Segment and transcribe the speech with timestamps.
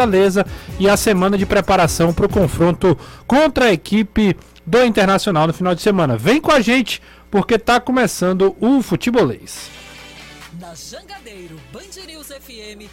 [0.00, 0.46] Fortaleza
[0.78, 4.34] e a semana de preparação para o confronto contra a equipe
[4.64, 6.16] do Internacional no final de semana.
[6.16, 9.68] Vem com a gente porque está começando o futebolês.
[10.58, 12.88] Na Jangadeiro Band News FM,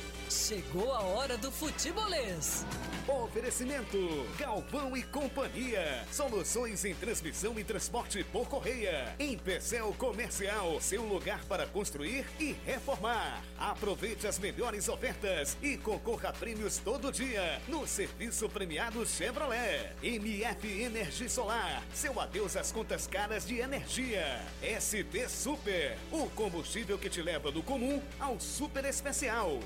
[0.47, 2.65] chegou a hora do futebolês.
[3.05, 3.97] Oferecimento
[4.38, 6.06] Galvão e Companhia.
[6.10, 9.13] Soluções em transmissão e transporte por correia.
[9.20, 13.44] Em Pecel Comercial, seu lugar para construir e reformar.
[13.57, 19.91] Aproveite as melhores ofertas e concorra a prêmios todo dia no serviço premiado Chevrolet.
[20.02, 21.84] MF Energia Solar.
[21.93, 24.41] Seu adeus às contas caras de energia.
[24.61, 25.98] ST Super.
[26.09, 29.59] O combustível que te leva do comum ao super especial.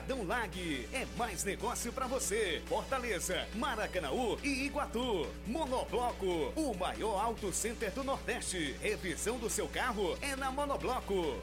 [0.00, 0.88] Atacadão Lag.
[0.92, 2.62] É mais negócio para você.
[2.66, 5.26] Fortaleza, Maracanaú e Iguatu.
[5.46, 8.74] Monobloco, o maior auto center do Nordeste.
[8.80, 11.36] Revisão do seu carro é na Monobloco.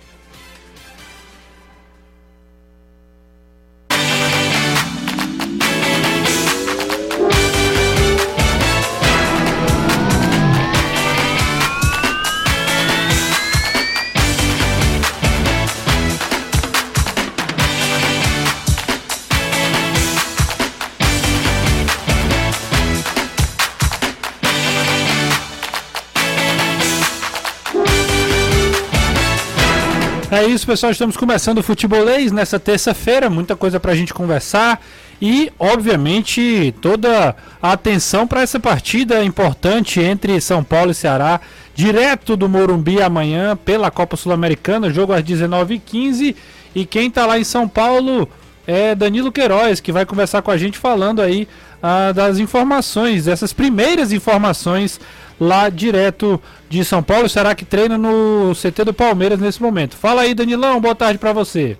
[30.38, 30.92] É isso, pessoal.
[30.92, 33.28] Estamos começando o futebolês nessa terça-feira.
[33.28, 34.80] Muita coisa para a gente conversar.
[35.20, 41.42] E, obviamente, toda a atenção para essa partida importante entre São Paulo e Ceará,
[41.74, 46.36] direto do Morumbi amanhã pela Copa Sul-Americana, jogo às 19h15.
[46.76, 48.30] E quem está lá em São Paulo
[48.68, 51.48] é Danilo Queiroz, que vai conversar com a gente falando aí
[51.82, 55.00] ah, das informações, dessas primeiras informações
[55.40, 57.30] lá direto de São Paulo.
[57.30, 59.96] Será que treina no CT do Palmeiras nesse momento?
[59.96, 61.78] Fala aí, Danilão, boa tarde para você.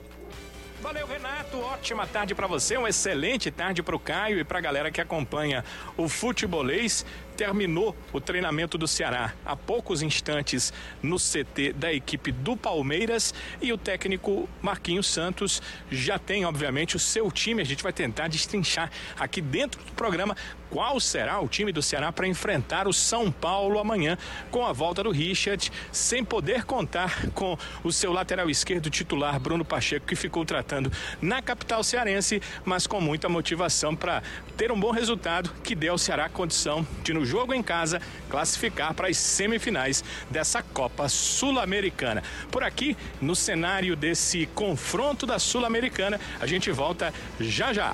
[0.82, 1.58] Valeu, Renato.
[1.60, 5.00] Ótima tarde para você, uma excelente tarde para o Caio e para a galera que
[5.00, 5.64] acompanha
[5.96, 7.06] o futebolês
[7.38, 13.72] terminou o treinamento do Ceará há poucos instantes no CT da equipe do Palmeiras e
[13.72, 15.62] o técnico Marquinhos Santos
[15.92, 17.62] já tem, obviamente, o seu time.
[17.62, 18.90] A gente vai tentar destrinchar
[19.20, 20.36] aqui dentro do programa
[20.70, 24.18] qual será o time do Ceará para enfrentar o São Paulo amanhã
[24.52, 29.64] com a volta do Richard, sem poder contar com o seu lateral esquerdo titular Bruno
[29.64, 34.22] Pacheco, que ficou tratando na capital cearense, mas com muita motivação para
[34.58, 38.94] ter um bom resultado que dê ao Ceará condição de no jogo em casa classificar
[38.94, 42.24] para as semifinais dessa Copa Sul-Americana.
[42.50, 47.94] Por aqui, no cenário desse confronto da Sul-Americana, a gente volta já já.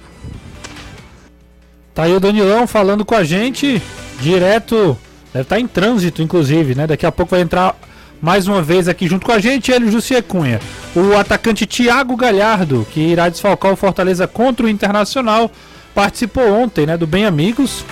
[1.93, 3.81] Tá aí o Danilão falando com a gente,
[4.19, 4.97] direto,
[5.31, 6.87] deve estar tá em trânsito, inclusive, né?
[6.87, 7.75] Daqui a pouco vai entrar
[8.23, 10.59] mais uma vez aqui junto com a gente, ele, Jussi Cunha.
[10.95, 15.51] O atacante Thiago Galhardo, que irá desfalcar o Fortaleza contra o Internacional,
[15.93, 17.83] participou ontem, né, do Bem Amigos.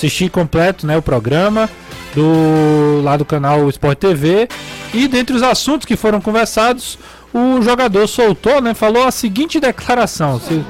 [0.00, 1.68] Assisti completo, né, o programa
[2.14, 4.48] do lá do canal Sport TV.
[4.94, 6.98] E dentre os assuntos que foram conversados,
[7.34, 10.64] o jogador soltou, né, falou a seguinte declaração: se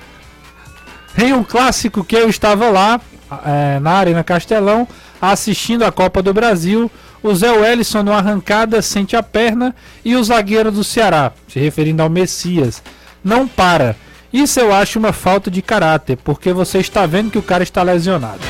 [1.22, 2.98] em um clássico que eu estava lá,
[3.44, 4.88] é, na Arena Castelão,
[5.20, 6.90] assistindo a Copa do Brasil,
[7.22, 12.02] o Zé Wellison, numa arrancada, sente a perna e o zagueiro do Ceará, se referindo
[12.02, 12.82] ao Messias,
[13.22, 13.94] não para.
[14.34, 17.84] Isso eu acho uma falta de caráter, porque você está vendo que o cara está
[17.84, 18.40] lesionado.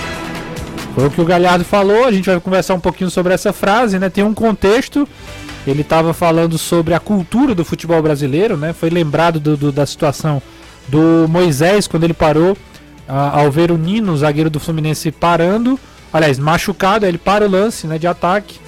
[0.94, 3.98] Foi o que o Galhardo falou, a gente vai conversar um pouquinho sobre essa frase,
[3.98, 4.08] né?
[4.08, 5.06] Tem um contexto.
[5.66, 8.72] Ele estava falando sobre a cultura do futebol brasileiro, né?
[8.72, 10.40] Foi lembrado do, do, da situação
[10.88, 12.56] do Moisés quando ele parou
[13.06, 15.78] ao ver o Nino, zagueiro do Fluminense, parando,
[16.10, 18.58] aliás, machucado, ele para o lance né, de ataque.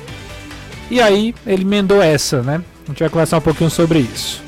[0.91, 2.61] E aí ele emendou essa, né?
[2.85, 4.45] A gente vai conversar um pouquinho sobre isso.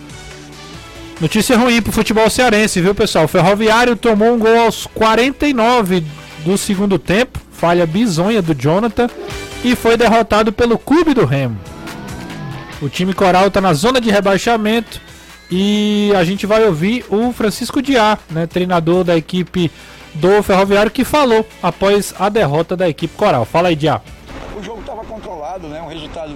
[1.21, 3.25] Notícia ruim pro futebol cearense, viu, pessoal?
[3.25, 6.05] O Ferroviário tomou um gol aos 49
[6.45, 9.09] do segundo tempo, falha bizonha do Jonathan,
[9.65, 11.59] e foi derrotado pelo Clube do Remo.
[12.81, 15.01] O time coral está na zona de rebaixamento
[15.51, 19.73] e a gente vai ouvir o Francisco Diá, né, treinador da equipe
[20.15, 23.45] do Ferroviário, que falou após a derrota da equipe coral.
[23.45, 24.01] Fala aí, Diá.
[24.57, 25.83] O jogo estava controlado, né?
[25.83, 26.33] Um resultado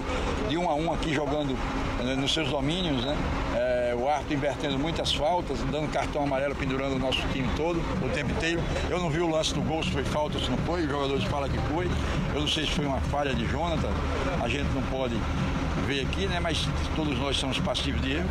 [0.48, 1.56] de um a um aqui jogando
[2.02, 3.16] né, nos seus domínios, né?
[4.12, 8.30] O Arthur invertendo muitas faltas, dando cartão amarelo, pendurando o nosso time todo o tempo
[8.30, 8.60] inteiro.
[8.90, 11.24] Eu não vi o lance do gol, se foi falta se não foi, os jogadores
[11.24, 11.88] falam que foi.
[12.34, 13.88] Eu não sei se foi uma falha de Jonathan,
[14.42, 15.14] a gente não pode
[15.86, 16.38] ver aqui, né?
[16.40, 18.30] Mas todos nós somos passivos de erros.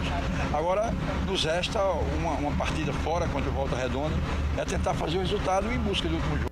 [0.53, 0.93] Agora
[1.25, 1.81] nos resta
[2.19, 4.13] uma, uma partida fora contra o Volta Redonda,
[4.59, 6.51] é tentar fazer o resultado em busca do último jogo.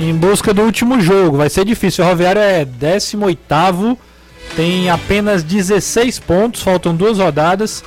[0.00, 2.02] Em busca do último jogo, vai ser difícil.
[2.02, 3.98] O Ferroviário é 18
[4.54, 7.84] tem apenas 16 pontos, faltam duas rodadas.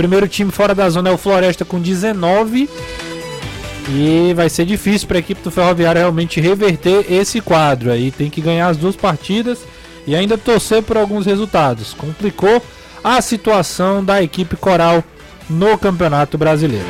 [0.00, 2.70] Primeiro time fora da zona é o Floresta com 19
[3.90, 8.10] E vai ser difícil para a equipe do Ferroviário realmente reverter esse quadro aí.
[8.10, 9.58] Tem que ganhar as duas partidas
[10.06, 11.92] e ainda torcer por alguns resultados.
[11.92, 12.62] Complicou
[13.04, 15.04] a situação da equipe coral
[15.50, 16.86] no Campeonato Brasileiro.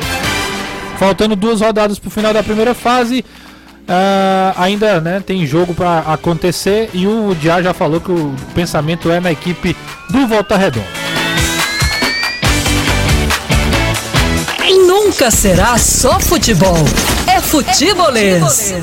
[0.97, 3.25] Faltando duas rodadas para o final da primeira fase,
[3.89, 9.11] uh, ainda né, tem jogo para acontecer e o Diá já falou que o pensamento
[9.11, 9.75] é na equipe
[10.09, 11.00] do Volta Redonda.
[15.21, 16.83] Nunca será só futebol,
[17.27, 18.73] é futebolês.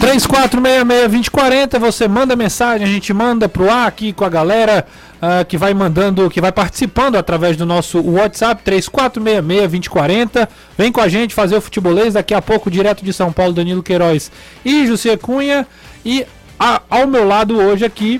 [0.00, 4.86] 3466-2040, você manda mensagem, a gente manda pro ar aqui com a galera
[5.16, 10.48] uh, que vai mandando, que vai participando através do nosso WhatsApp 3466-2040.
[10.78, 13.82] Vem com a gente fazer o futebolês daqui a pouco, direto de São Paulo, Danilo
[13.82, 14.32] Queiroz
[14.64, 15.66] e José Cunha.
[16.02, 16.24] E
[16.58, 18.18] a, ao meu lado hoje aqui,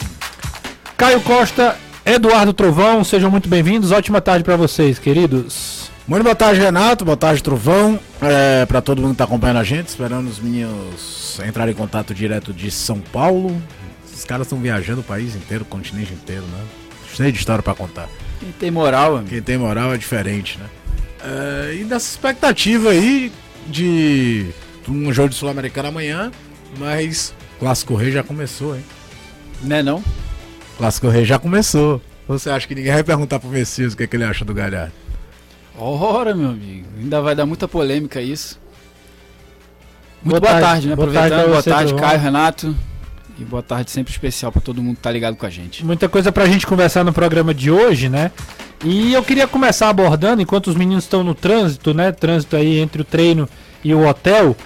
[0.99, 3.93] Caio Costa, Eduardo Trovão, sejam muito bem-vindos.
[3.93, 5.89] Ótima tarde para vocês, queridos.
[6.07, 7.05] Muito boa tarde, Renato.
[7.05, 7.99] Boa tarde, Trovão.
[8.21, 12.13] É, para todo mundo que está acompanhando a gente, esperando os meninos entrar em contato
[12.13, 13.57] direto de São Paulo.
[14.13, 16.65] Os caras estão viajando o país inteiro, o continente inteiro, né?
[17.15, 18.09] Cheio de história para contar.
[18.41, 19.31] Quem tem moral, amigo.
[19.31, 20.67] Quem tem moral é diferente, né?
[21.25, 23.31] É, e dessa expectativa aí
[23.69, 24.49] de
[24.89, 26.33] um jogo de Sul-Americana amanhã,
[26.79, 28.85] mas Clássico Rei já começou, hein?
[29.63, 30.03] Né não?
[30.83, 32.03] Clássico Rei já começou.
[32.27, 34.53] Você acha que ninguém vai perguntar pro Messias o que, é que ele acha do
[34.53, 34.93] Galhardo?
[35.79, 38.59] Ora, meu amigo, ainda vai dar muita polêmica isso.
[40.25, 40.97] Muito boa, boa tarde, tarde, né?
[40.97, 42.77] Boa Aproveitando, tarde boa tarde, Caio, Renato.
[43.39, 45.87] E boa tarde sempre especial para todo mundo que tá ligado com a gente.
[45.87, 48.33] Muita coisa pra gente conversar no programa de hoje, né?
[48.85, 52.11] E eu queria começar abordando, enquanto os meninos estão no trânsito, né?
[52.11, 53.49] Trânsito aí entre o treino
[53.85, 54.57] e o hotel.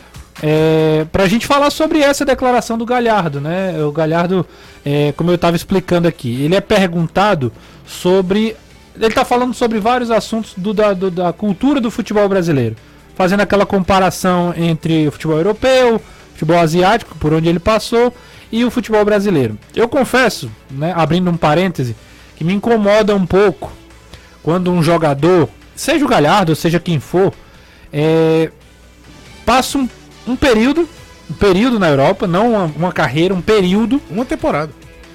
[0.42, 3.82] É, pra gente falar sobre essa declaração do Galhardo, né?
[3.82, 4.46] O Galhardo,
[4.84, 7.52] é, como eu estava explicando aqui, ele é perguntado
[7.86, 8.56] sobre.
[8.94, 12.76] Ele está falando sobre vários assuntos do, da, do, da cultura do futebol brasileiro
[13.16, 16.00] fazendo aquela comparação entre o futebol europeu,
[16.32, 18.14] futebol asiático, por onde ele passou,
[18.52, 19.58] e o futebol brasileiro.
[19.74, 21.96] Eu confesso, né, abrindo um parêntese,
[22.36, 23.72] que me incomoda um pouco
[24.42, 27.32] quando um jogador, seja o Galhardo, seja quem for,
[27.90, 28.50] é,
[29.46, 29.88] passa um,
[30.26, 30.88] um, período,
[31.30, 34.72] um período na Europa, não uma, uma carreira, um período, uma temporada,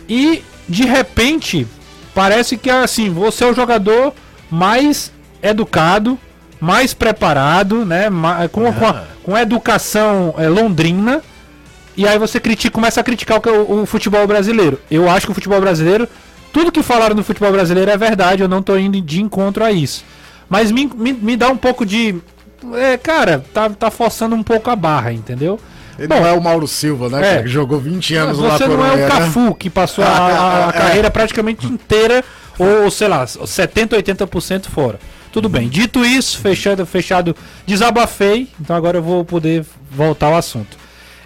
[0.07, 1.67] e de repente
[2.13, 4.13] parece que assim você é o jogador
[4.49, 5.11] mais
[5.41, 6.19] educado,
[6.59, 8.09] mais preparado, né?
[8.51, 8.73] Com, ah.
[8.73, 11.21] com, a, com a educação é, londrina.
[11.97, 14.79] E aí você critica, começa a criticar o, o, o, futebol brasileiro.
[14.89, 16.07] Eu acho que o futebol brasileiro,
[16.53, 19.71] tudo que falaram do futebol brasileiro é verdade, eu não tô indo de encontro a
[19.71, 20.05] isso.
[20.47, 22.15] Mas me, me, me dá um pouco de.
[22.75, 25.59] É, cara, tá, tá forçando um pouco a barra, entendeu?
[25.97, 27.39] Ele Bom, não é o Mauro Silva, né?
[27.39, 29.07] É, que jogou 20 anos lá Você não é o né?
[29.07, 30.71] Cafu, que passou a, a, a é.
[30.71, 32.23] carreira praticamente inteira,
[32.57, 34.99] ou sei lá, 70, 80% fora.
[35.31, 35.69] Tudo bem.
[35.69, 37.35] Dito isso, fechado, fechado,
[37.65, 38.49] desabafei.
[38.59, 40.77] Então agora eu vou poder voltar ao assunto.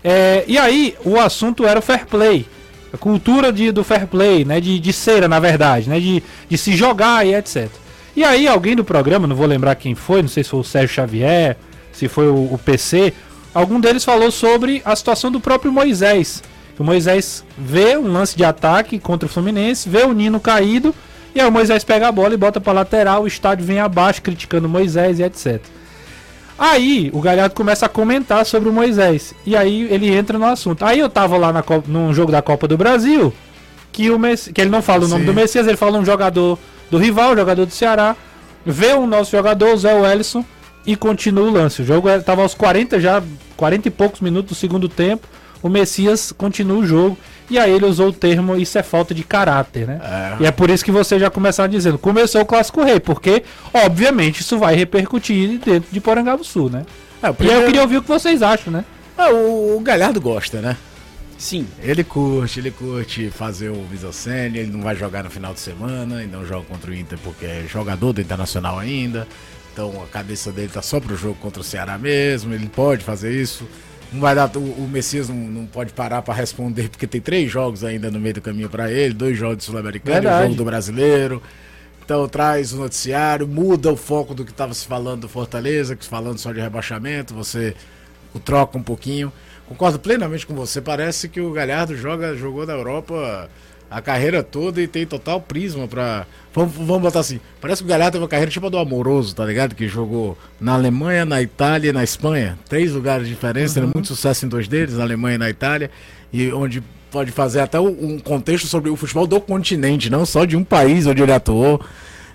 [0.04, 2.46] É, e aí, o assunto era o fair play.
[2.94, 4.62] A cultura de, do fair play, né?
[4.62, 6.00] De, de cera, na verdade, né?
[6.00, 7.70] De, de se jogar e etc.
[8.16, 10.64] E aí, alguém do programa, não vou lembrar quem foi, não sei se foi o
[10.64, 11.58] Sérgio Xavier,
[11.92, 13.14] se foi o, o PC,
[13.54, 16.42] algum deles falou sobre a situação do próprio Moisés.
[16.78, 20.94] O Moisés vê um lance de ataque contra o Fluminense, vê o Nino caído
[21.36, 24.22] e aí o Moisés pega a bola e bota pra lateral, o estádio vem abaixo
[24.22, 25.62] criticando o Moisés e etc.
[26.58, 29.34] Aí o Galhardo começa a comentar sobre o Moisés.
[29.46, 30.86] E aí ele entra no assunto.
[30.86, 33.34] Aí eu tava lá na Copa, num jogo da Copa do Brasil,
[33.92, 35.26] que, o Messi, que ele não fala o nome Sim.
[35.26, 36.58] do Messias, ele fala um jogador
[36.90, 38.16] do rival, jogador do Ceará.
[38.66, 40.44] Vê o nosso jogador, o Zé Wellison,
[40.86, 41.82] e continua o lance.
[41.82, 43.22] O jogo estava aos 40 já,
[43.56, 45.28] 40 e poucos minutos do segundo tempo.
[45.62, 47.18] O Messias continua o jogo.
[47.50, 50.02] E aí ele usou o termo isso é falta de caráter, né?
[50.40, 50.44] É.
[50.44, 54.42] E é por isso que você já começou dizendo, começou o Clássico Rei, porque, obviamente,
[54.42, 56.86] isso vai repercutir dentro de Porangaba Sul, né?
[57.22, 57.62] É, primeiro...
[57.62, 58.84] E eu queria ouvir o que vocês acham, né?
[59.18, 60.76] É, o, o Galhardo gosta, né?
[61.38, 61.68] Sim.
[61.82, 66.18] Ele curte, ele curte fazer o Visocene, ele não vai jogar no final de semana,
[66.18, 69.28] ainda não joga contra o Inter porque é jogador do Internacional ainda.
[69.74, 73.34] Então a cabeça dele tá só pro jogo contra o Ceará mesmo, ele pode fazer
[73.34, 73.68] isso.
[74.14, 77.52] Não vai dar, o, o Messias não, não pode parar para responder, porque tem três
[77.52, 80.64] jogos ainda no meio do caminho para ele, dois jogos de Sul-Americano, um jogo do
[80.64, 81.44] brasileiro.
[82.06, 86.06] Então traz o noticiário, muda o foco do que estava se falando do Fortaleza, que
[86.06, 87.76] falando só de rebaixamento, você
[88.34, 89.34] o troca um pouquinho.
[89.68, 93.50] Concordo plenamente com você, parece que o Galhardo joga, jogou na Europa
[93.90, 96.26] a carreira toda e tem total prisma pra.
[96.54, 97.40] Vamos, vamos botar assim.
[97.62, 99.76] Parece que o Galhardo teve uma carreira tipo a do Amoroso, tá ligado?
[99.76, 102.58] Que jogou na Alemanha, na Itália e na Espanha.
[102.68, 103.84] Três lugares diferentes, uhum.
[103.84, 105.90] tendo muito sucesso em dois deles, na Alemanha e na Itália.
[106.32, 110.58] E onde pode fazer até um contexto sobre o futebol do continente, não só de
[110.58, 111.80] um país onde ele atuou.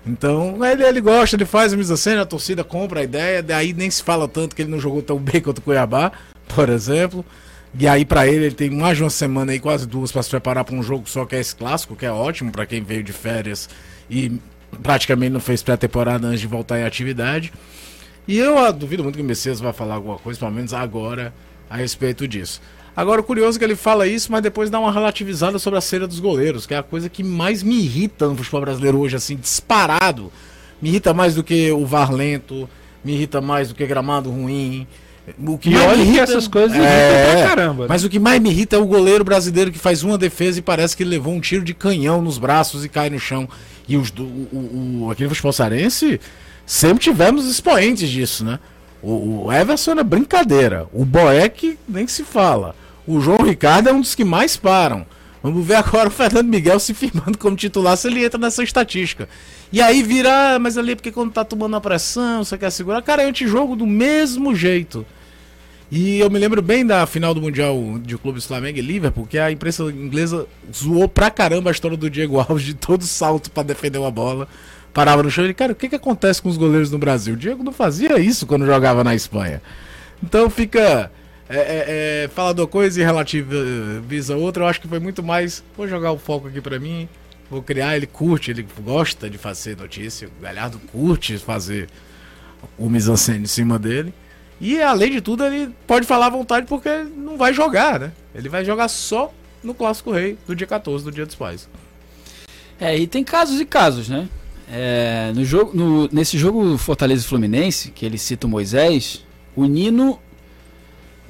[0.05, 3.89] Então, ele, ele gosta, ele faz a mise-en-scène, a torcida compra a ideia, daí nem
[3.91, 6.11] se fala tanto que ele não jogou tão bem quanto o Cuiabá,
[6.55, 7.25] por exemplo.
[7.77, 10.29] E aí, para ele, ele tem mais de uma semana aí, quase duas, para se
[10.29, 13.01] preparar para um jogo só que é esse clássico, que é ótimo para quem veio
[13.01, 13.69] de férias
[14.09, 14.39] e
[14.83, 17.51] praticamente não fez pré-temporada antes de voltar em atividade.
[18.27, 21.33] E eu ah, duvido muito que o Messias vai falar alguma coisa, pelo menos agora,
[21.69, 22.61] a respeito disso.
[22.95, 26.05] Agora, curioso é que ele fala isso, mas depois dá uma relativizada sobre a cera
[26.05, 29.37] dos goleiros, que é a coisa que mais me irrita no futebol brasileiro hoje, assim,
[29.37, 30.31] disparado.
[30.81, 32.69] Me irrita mais do que o VAR lento,
[33.03, 34.85] me irrita mais do que gramado ruim.
[35.37, 37.83] O que e mais olha irrita, que essas coisas é, pra caramba.
[37.83, 37.89] Né?
[37.89, 40.61] Mas o que mais me irrita é o goleiro brasileiro que faz uma defesa e
[40.61, 43.47] parece que levou um tiro de canhão nos braços e cai no chão.
[43.87, 46.19] E os do, o, o, aqui no futebol sarense
[46.65, 48.59] sempre tivemos expoentes disso, né?
[49.01, 50.87] O, o Everson é brincadeira.
[50.93, 52.75] O Boeck nem se fala.
[53.05, 55.05] O João Ricardo é um dos que mais param.
[55.43, 59.27] Vamos ver agora o Fernando Miguel se firmando como titular se ele entra nessa estatística.
[59.71, 62.71] E aí vira, ah, mas ali é porque quando tá tomando a pressão, você quer
[62.71, 63.01] segurar.
[63.01, 65.05] Cara, é antijogo do mesmo jeito.
[65.91, 69.37] E eu me lembro bem da final do Mundial de Clubes Flamengo e Liverpool, que
[69.37, 73.63] a imprensa inglesa zoou pra caramba a história do Diego Alves de todo salto para
[73.63, 74.47] defender uma bola.
[74.93, 77.33] Parava no chão e, cara, o que, que acontece com os goleiros no Brasil?
[77.33, 79.61] O Diego não fazia isso quando jogava na Espanha.
[80.23, 81.11] Então fica
[81.51, 84.63] é, é, é, fala de uma coisa e relativiza outra.
[84.63, 85.63] Eu acho que foi muito mais.
[85.75, 87.09] Vou jogar o foco aqui para mim,
[87.49, 87.97] vou criar.
[87.97, 90.29] Ele curte, ele gosta de fazer notícia.
[90.29, 91.89] O Galhardo curte fazer
[92.77, 94.13] o mise em cima dele.
[94.61, 98.11] E além de tudo, ele pode falar à vontade porque não vai jogar, né?
[98.33, 101.67] Ele vai jogar só no Clássico Rei do dia 14, do Dia dos Pais.
[102.79, 104.29] É, e tem casos e casos, né?
[104.71, 109.65] É, no jogo, no, nesse jogo Fortaleza e Fluminense, que ele cita o Moisés, o
[109.65, 110.19] Nino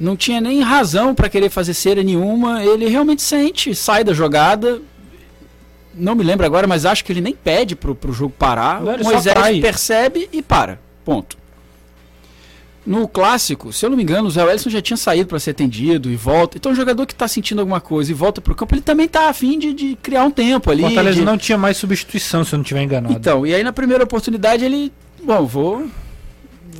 [0.01, 2.63] não tinha nem razão para querer fazer cera nenhuma.
[2.65, 4.81] Ele realmente sente, sai da jogada.
[5.93, 8.81] Não me lembro agora, mas acho que ele nem pede pro, pro jogo parar.
[8.81, 10.79] Não, Moisés percebe e para.
[11.05, 11.37] Ponto.
[12.83, 15.51] No clássico, se eu não me engano, o Zé Wellison já tinha saído para ser
[15.51, 16.57] atendido e volta.
[16.57, 19.05] Então, o jogador que está sentindo alguma coisa e volta para o campo, ele também
[19.05, 20.81] está afim de, de, criar um tempo ali.
[20.81, 21.23] O Fortaleza de...
[21.23, 23.13] não tinha mais substituição, se eu não estiver enganado.
[23.13, 24.91] Então, e aí na primeira oportunidade ele.
[25.23, 25.87] Bom, vou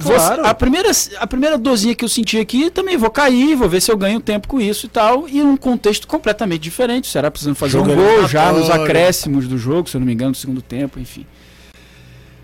[0.04, 0.46] Claro.
[0.46, 3.92] a, primeira, a primeira dozinha que eu senti aqui, também vou cair, vou ver se
[3.92, 5.28] eu ganho tempo com isso e tal.
[5.28, 7.08] E num contexto completamente diferente.
[7.08, 10.14] Será precisando fazer jogo um gol já nos acréscimos do jogo, se eu não me
[10.14, 11.26] engano, no segundo tempo, enfim.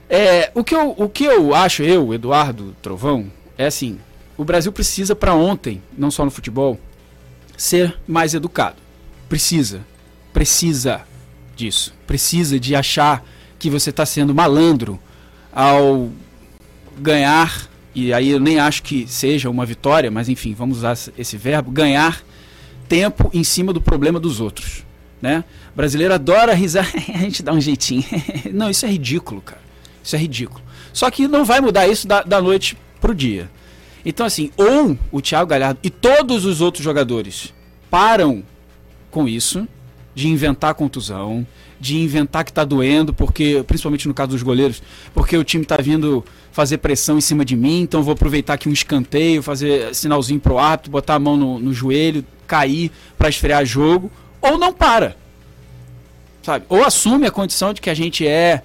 [0.10, 4.00] É, o, que eu, o que eu acho, eu, Eduardo Trovão, é assim:
[4.38, 6.80] o Brasil precisa para ontem, não só no futebol,
[7.58, 8.78] ser mais educado.
[9.28, 9.82] Precisa.
[10.32, 11.02] Precisa
[11.56, 11.94] disso.
[12.06, 13.26] Precisa de achar
[13.60, 15.00] que você está sendo malandro
[15.52, 16.10] ao
[17.00, 21.38] ganhar, e aí eu nem acho que seja uma vitória, mas enfim, vamos usar esse
[21.38, 22.22] verbo, ganhar
[22.88, 24.86] tempo em cima do problema dos outros.
[25.22, 25.44] Né?
[25.74, 28.04] O brasileiro adora risar, a gente dá um jeitinho.
[28.54, 29.62] não, isso é ridículo, cara.
[30.04, 30.62] Isso é ridículo.
[30.94, 33.50] Só que não vai mudar isso da, da noite pro dia.
[34.06, 37.54] Então, assim, ou o Thiago Galhardo e todos os outros jogadores
[37.90, 38.44] param
[39.12, 39.68] com isso,
[40.16, 41.46] de inventar contusão,
[41.80, 44.82] de inventar que tá doendo, porque, principalmente no caso dos goleiros,
[45.14, 48.68] porque o time tá vindo fazer pressão em cima de mim, então vou aproveitar aqui
[48.68, 53.66] um escanteio, fazer sinalzinho pro árbitro, botar a mão no, no joelho, cair para esfriar
[53.66, 55.16] jogo, ou não para.
[56.42, 56.66] Sabe?
[56.70, 58.64] Ou assume a condição de que a gente é,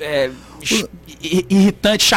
[0.00, 0.30] é
[1.22, 2.14] irritante,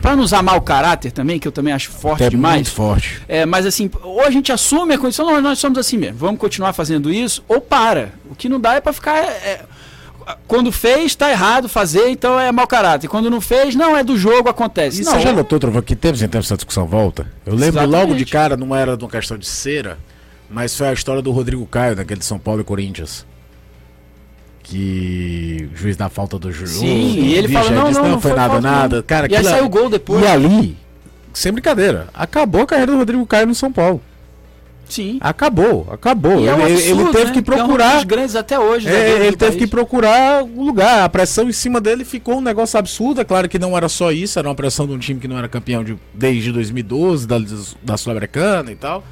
[0.00, 2.56] para não usar mau caráter também, que eu também acho forte é demais.
[2.56, 3.22] Muito forte.
[3.28, 6.40] É, mas assim, ou a gente assume a condição, não, nós somos assim mesmo, vamos
[6.40, 8.12] continuar fazendo isso, ou para.
[8.30, 9.16] O que não dá é para ficar.
[9.18, 9.64] É,
[10.46, 13.08] quando fez, está errado fazer, então é mau caráter.
[13.08, 15.02] Quando não fez, não, é do jogo, acontece.
[15.02, 17.26] Não, você já notou, Trovão, que teve em tempos essa discussão volta?
[17.44, 18.00] Eu lembro Exatamente.
[18.08, 19.98] logo de cara, não era de uma questão de cera,
[20.48, 23.26] mas foi a história do Rodrigo Caio, daquele de São Paulo e Corinthians.
[24.72, 26.70] Que o juiz da falta do juiz.
[26.70, 29.02] Sim, e ele fala, não, disse, não, não, não, foi, foi nada, nada.
[29.02, 30.22] Cara, e aí saiu o gol depois.
[30.22, 30.78] E ali,
[31.34, 34.00] sem brincadeira, acabou a carreira do Rodrigo Caio no São Paulo.
[34.88, 35.18] Sim.
[35.20, 36.46] Acabou, acabou.
[36.46, 37.32] É um ele, absurdo, ele teve né?
[37.32, 37.96] que procurar.
[37.96, 38.88] É um grandes até hoje.
[38.88, 39.56] É, ele teve país.
[39.56, 41.04] que procurar o lugar.
[41.04, 43.20] A pressão em cima dele ficou um negócio absurdo.
[43.20, 45.36] É claro que não era só isso, era uma pressão de um time que não
[45.36, 47.36] era campeão de, desde 2012, da,
[47.82, 49.04] da Sul-Americana e tal.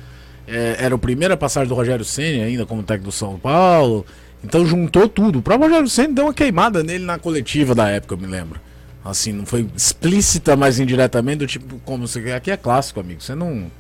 [0.49, 4.07] É, era a primeira passagem do Rogério Senna ainda como técnico do São Paulo.
[4.43, 5.39] Então juntou tudo.
[5.39, 8.61] O próprio Rogério Senna deu uma queimada nele na coletiva da época, eu me lembro.
[9.05, 12.33] Assim, não foi explícita, mas indiretamente, do tipo, como você.
[12.33, 13.21] Aqui é clássico, amigo.
[13.21, 13.71] Você não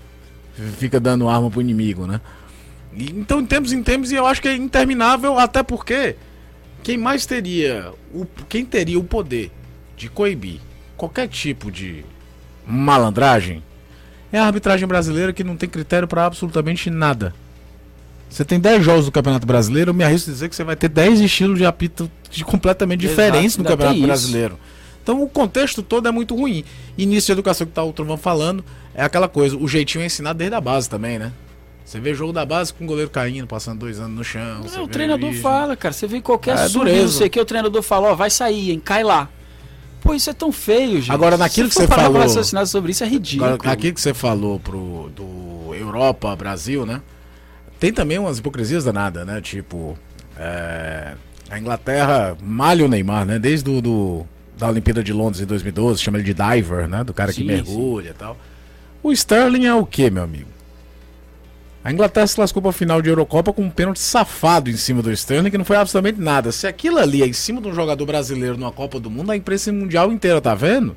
[0.78, 2.20] fica dando arma pro inimigo, né?
[2.94, 6.16] E, então, em tempos em tempos, e eu acho que é interminável, até porque
[6.82, 9.50] quem mais teria o, quem teria o poder
[9.96, 10.60] de coibir
[11.00, 12.04] qualquer tipo de
[12.66, 13.62] malandragem
[14.30, 17.34] é a arbitragem brasileira que não tem critério para absolutamente nada.
[18.30, 20.76] Você tem 10 jogos do Campeonato Brasileiro, eu me arrisco a dizer que você vai
[20.76, 24.00] ter 10 estilos de apito de completamente Exato, diferentes no Campeonato.
[24.00, 24.58] Brasileiro.
[25.02, 26.64] Então o contexto todo é muito ruim.
[26.96, 30.38] Início de educação que tá o Trovão falando é aquela coisa, o jeitinho é ensinado
[30.38, 31.32] desde a base também, né?
[31.84, 34.60] Você vê jogo da base com o goleiro caindo, passando dois anos no chão.
[34.72, 35.92] Não, o treinador fala, cara.
[35.92, 37.02] Você vê qualquer É sub, dureza.
[37.02, 39.28] não sei o que, o treinador fala, ó, vai sair, hein, cai lá.
[40.00, 41.10] Pô, isso é tão feio, gente.
[41.10, 43.50] Agora, naquilo Se que você pra falou- raciocinar sobre isso é ridículo.
[43.54, 47.02] Agora, aquilo que você falou pro do Europa, Brasil, né?
[47.80, 49.40] Tem também umas hipocrisias danadas, né?
[49.40, 49.98] Tipo,
[50.38, 51.14] é,
[51.50, 53.38] a Inglaterra malha o Neymar, né?
[53.38, 54.26] Desde do, do-
[54.58, 57.02] da Olimpíada de Londres em 2012, chama ele de diver, né?
[57.02, 58.36] Do cara que Sim, mergulha e tal.
[59.02, 60.50] O Sterling é o quê, meu amigo?
[61.82, 65.10] A Inglaterra se lascou pra final de Eurocopa com um pênalti safado em cima do
[65.10, 66.52] Sterling, que não foi absolutamente nada.
[66.52, 69.36] Se aquilo ali é em cima de um jogador brasileiro numa Copa do Mundo, a
[69.36, 70.94] imprensa mundial inteira tá vendo?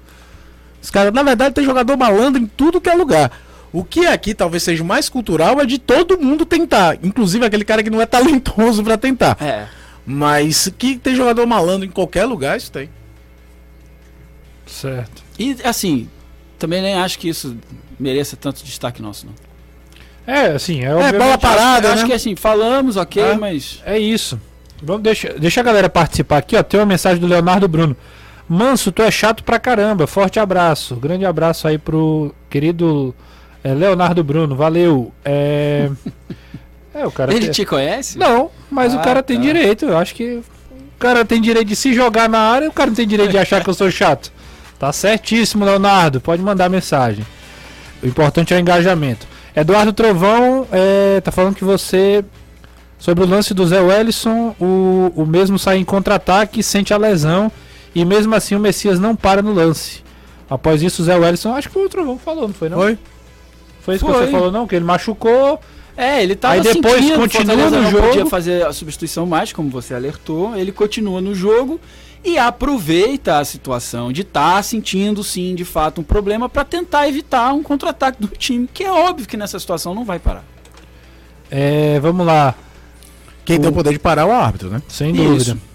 [0.82, 3.32] Os caras, na verdade, tem jogador malandro em tudo que é lugar.
[3.74, 7.82] O que aqui talvez seja mais cultural é de todo mundo tentar, inclusive aquele cara
[7.82, 9.36] que não é talentoso pra tentar.
[9.42, 9.66] É.
[10.06, 12.90] Mas que tem jogador malandro em qualquer lugar, isso tem.
[14.66, 15.24] Certo.
[15.38, 16.08] E assim,
[16.60, 17.58] também nem acho que isso
[18.00, 19.34] mereça tanto destaque nosso, não.
[20.26, 21.96] É, assim, é, É, bola parada, Eu né?
[21.98, 23.36] acho que assim, falamos, ok, É.
[23.36, 23.82] mas.
[23.86, 24.40] É isso.
[24.82, 26.64] Vamos, deixa, deixa a galera participar aqui, ó.
[26.64, 27.96] Tem uma mensagem do Leonardo Bruno.
[28.48, 30.06] Manso, tu é chato pra caramba.
[30.08, 30.96] Forte abraço.
[30.96, 33.16] Grande abraço aí pro querido
[33.64, 34.56] é, Leonardo Bruno.
[34.56, 35.12] Valeu.
[35.24, 35.90] É,
[36.94, 37.32] é o cara.
[37.32, 38.18] Ele tem- te conhece?
[38.18, 39.44] Não, mas o Ah, cara tem tá.
[39.44, 39.86] direito.
[39.86, 40.44] Eu acho que o
[41.00, 42.70] cara tem direito de se jogar na área.
[42.70, 44.32] O cara não tem direito de achar que eu sou chato.
[44.80, 46.20] Tá certíssimo, Leonardo.
[46.20, 47.26] Pode mandar mensagem.
[48.02, 49.26] O importante é o engajamento.
[49.56, 52.24] Eduardo Trovão é, tá falando que você.
[53.00, 57.52] Sobre o lance do Zé Wellison, o, o mesmo sai em contra-ataque, sente a lesão.
[57.94, 60.02] E mesmo assim o Messias não para no lance.
[60.50, 62.70] Após isso, o Zé Wellison, acho que foi o Trovão que falou, não foi?
[62.70, 62.78] Não?
[62.78, 62.98] Foi?
[63.84, 64.26] Foi isso que Foi.
[64.26, 64.66] você falou, não?
[64.68, 65.60] Que ele machucou.
[65.96, 68.08] É, ele tava Aí depois sentindo, continua no não jogo.
[68.08, 70.56] podia fazer a substituição mais, como você alertou.
[70.56, 71.80] Ele continua no jogo
[72.26, 77.54] e aproveita a situação de estar sentindo, sim, de fato, um problema para tentar evitar
[77.54, 80.44] um contra-ataque do time, que é óbvio que nessa situação não vai parar.
[81.52, 82.56] É, vamos lá.
[83.46, 84.82] Quem O- tem o poder de parar é o árbitro, né?
[84.88, 85.24] Sem Isso.
[85.24, 85.54] dúvida.
[85.54, 85.73] O...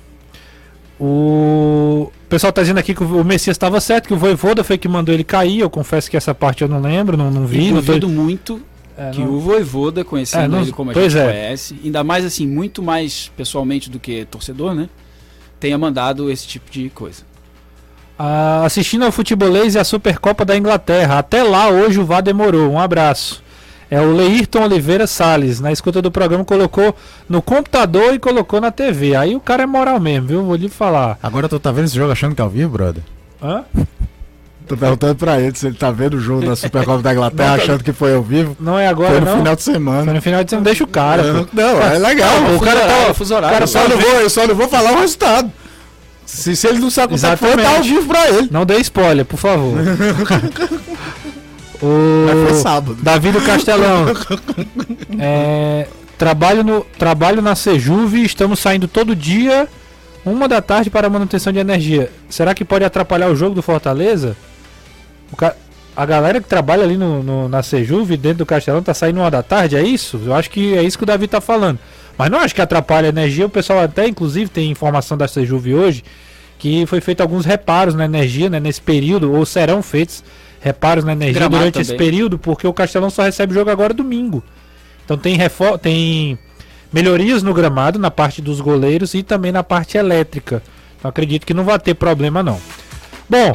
[1.01, 4.89] o pessoal tá dizendo aqui que o Messias estava certo, que o Voivoda foi que
[4.89, 5.61] mandou ele cair.
[5.61, 7.69] Eu confesso que essa parte eu não lembro, não, não vi.
[7.69, 7.87] E Não tô...
[7.87, 8.61] duvido muito
[8.97, 11.27] É, que não- o Voivoda, conhecendo É, não- ele como a pois gente é.
[11.27, 14.89] conhece, ainda mais assim, muito mais pessoalmente do que torcedor, né?
[15.61, 17.23] Tenha mandado esse tipo de coisa.
[18.19, 21.19] Ah, assistindo ao futebolês e a Supercopa da Inglaterra.
[21.21, 22.73] Até lá hoje o VAR demorou.
[22.73, 23.43] Um abraço.
[23.91, 25.61] É o Leirton Oliveira Salles.
[25.61, 26.95] Na escuta do programa colocou
[27.29, 29.15] no computador e colocou na TV.
[29.17, 30.45] Aí o cara é moral mesmo, viu?
[30.45, 31.19] Vou lhe falar.
[31.23, 33.03] Agora tu tá vendo esse jogo achando que é ao vivo, brother?
[33.43, 33.65] Hã?
[34.67, 37.57] Tô perguntando pra ele se ele tá vendo o jogo da Supercopa da Inglaterra Não,
[37.57, 38.55] tá- achando que foi ao vivo.
[38.61, 39.37] Não é agora, Foi no não.
[39.39, 40.13] final de Foi semana.
[40.13, 40.65] no final de semana.
[40.67, 41.23] Deixa o cara.
[41.23, 41.33] Pô.
[41.55, 42.55] não, não, é legal.
[42.55, 43.55] o cara tá- fuso horário.
[43.55, 45.51] cara Eu só, não vou, eu só não vou falar o resultado.
[46.27, 48.49] Se, se ele não sabe é que foi, tá ao vivo pra ele.
[48.51, 49.79] Não dê spoiler, por favor.
[51.83, 52.97] Mas foi o sábado.
[53.03, 54.07] Davi do Castelão.
[55.21, 55.87] É,
[56.17, 59.67] trabalho, no, trabalho na Sejuve, estamos saindo todo dia,
[60.25, 62.11] uma da tarde para manutenção de energia.
[62.29, 64.37] Será que pode atrapalhar o jogo do Fortaleza?
[65.33, 65.57] O ca-
[65.97, 69.31] a galera que trabalha ali no, no- na Sejuve, dentro do Castelão, tá saindo uma
[69.31, 70.21] da tarde, é isso?
[70.25, 71.79] Eu acho que é isso que o Davi tá falando.
[72.17, 73.47] Mas não acho que atrapalha a energia.
[73.47, 76.05] O pessoal até, inclusive, tem informação da Sejuve hoje
[76.59, 80.25] que foi feito alguns reparos na energia né, nesse período, ou serão feitos
[80.61, 82.07] reparos na energia Gramado durante esse também.
[82.07, 84.43] período, porque o Castelão só recebe jogo agora domingo.
[85.05, 86.39] Então tem, refor tem
[86.93, 90.63] melhorias no gramado, na parte dos goleiros e também na parte elétrica.
[90.99, 92.61] Então acredito que não vai ter problema não.
[93.29, 93.55] Bom,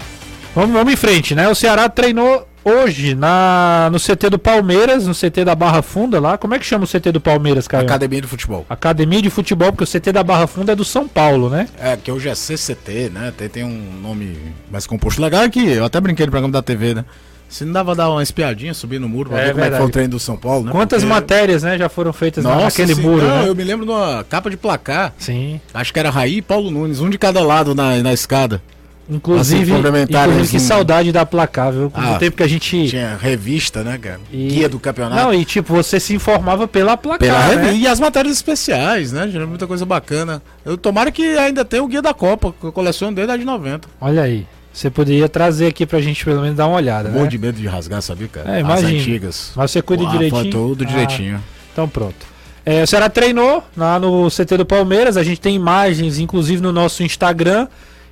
[0.56, 1.48] vamos, vamos em frente, né?
[1.50, 6.38] O Ceará treinou hoje na, no CT do Palmeiras, no CT da Barra Funda lá.
[6.38, 7.84] Como é que chama o CT do Palmeiras, Caio?
[7.84, 8.66] Academia de Futebol.
[8.70, 11.68] Academia de Futebol, porque o CT da Barra Funda é do São Paulo, né?
[11.80, 13.34] É, que hoje é CCT, né?
[13.38, 14.38] Tem, tem um nome
[14.72, 15.22] mais composto.
[15.22, 17.06] Legal é que eu até brinquei no programa da TV, né?
[17.50, 19.78] Se não dava dar uma espiadinha, subir no muro pra É ver como é que
[19.78, 20.72] foi o treino do São Paulo, né?
[20.72, 23.48] Quantas Porque- matérias, né, já foram feitas Nossa, naquele sim, muro, não, né?
[23.48, 25.14] Eu me lembro de uma capa de placar.
[25.20, 25.62] Sim.
[25.72, 28.60] Acho que era Raí e Paulo Nunes, um de cada lado na, na escada.
[29.10, 31.90] Inclusive, inclusive que um- saudade da placar, viu?
[31.90, 32.88] Com Ah, o tempo que a gente.
[32.88, 34.20] Tinha revista, né, cara?
[34.32, 35.22] E- Guia do campeonato.
[35.22, 37.20] Não, e tipo, você se informava pela placar.
[37.20, 37.74] Pela né?
[37.76, 39.26] E as matérias especiais, né?
[39.28, 40.42] Geralmente muita coisa bacana.
[40.66, 43.44] Eu tomara que ainda tenha o guia da Copa, que eu coleciono desde a de
[43.44, 43.88] 90.
[44.00, 44.46] Olha aí.
[44.72, 47.30] Você poderia trazer aqui pra gente pelo menos dar uma olhada, Morro né?
[47.30, 48.50] de medo de rasgar, sabia, cara?
[48.50, 49.00] É, As imagino.
[49.00, 49.52] antigas.
[49.56, 50.52] Mas você cuida Pô, direitinho?
[50.52, 50.88] Tudo Ah.
[50.88, 51.44] direitinho.
[51.72, 52.34] Então pronto.
[52.66, 55.18] É, o Ceará treinou lá no CT do Palmeiras.
[55.18, 57.68] A gente tem imagens, inclusive, no nosso Instagram.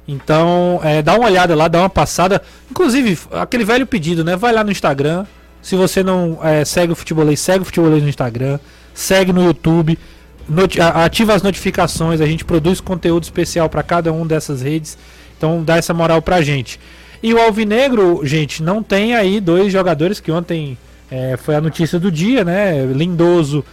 [0.07, 2.41] Então, é, dá uma olhada lá, dá uma passada.
[2.69, 4.35] Inclusive, aquele velho pedido, né?
[4.35, 5.25] Vai lá no Instagram.
[5.61, 8.59] Se você não é, segue o Futebolês, segue o Futebolês no Instagram.
[8.93, 9.97] segue no YouTube,
[10.95, 14.97] ativa as notificações, a gente produz conteúdo especial para cada uma dessas redes.
[15.37, 16.79] Então dá essa moral pra gente.
[17.23, 20.77] E o Alvinegro, gente, não tem aí dois jogadores que ontem
[21.09, 22.83] é, foi a notícia do dia, né?
[22.85, 23.63] Lindoso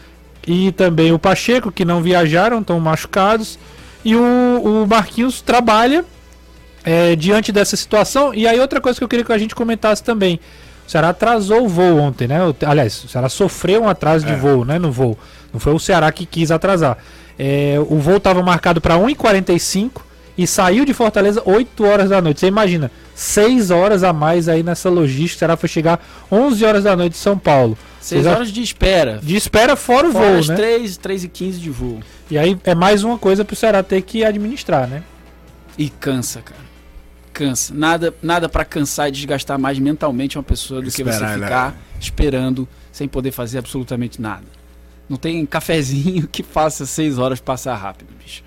[0.47, 3.59] e também o Pacheco, que não viajaram, estão machucados.
[4.05, 6.05] E o, o Marquinhos trabalha
[6.85, 8.35] é, diante dessa situação.
[8.35, 10.41] E aí, outra coisa que eu queria que a gente comentasse também.
[10.87, 12.39] O Ceará atrasou o voo ontem, né?
[12.67, 14.37] Aliás, o Ceará sofreu um atraso de é.
[14.37, 14.79] voo, né?
[14.79, 15.19] No voo.
[15.53, 16.97] Não foi o Ceará que quis atrasar.
[17.39, 20.01] É, o voo estava marcado para 1h45
[20.37, 22.41] e saiu de Fortaleza 8 horas da noite.
[22.41, 25.37] Você imagina, 6 horas a mais aí nessa logística.
[25.37, 27.77] O Ceará foi chegar 11 horas da noite em São Paulo.
[28.01, 29.21] 6 horas de espera.
[29.23, 30.57] De espera fora o fora voo, as né?
[30.57, 32.01] 3, 3 e 15 de voo.
[32.31, 35.03] E aí é mais uma coisa pro Ceará ter que administrar, né?
[35.77, 36.68] E cansa, cara.
[37.39, 37.73] Cansa.
[37.73, 41.71] Nada, nada para cansar e desgastar mais mentalmente uma pessoa do Esperar, que você ficar
[41.71, 41.79] né?
[42.01, 44.45] esperando sem poder fazer absolutamente nada.
[45.09, 48.43] Não tem cafezinho que faça 6 horas passar rápido, bicho.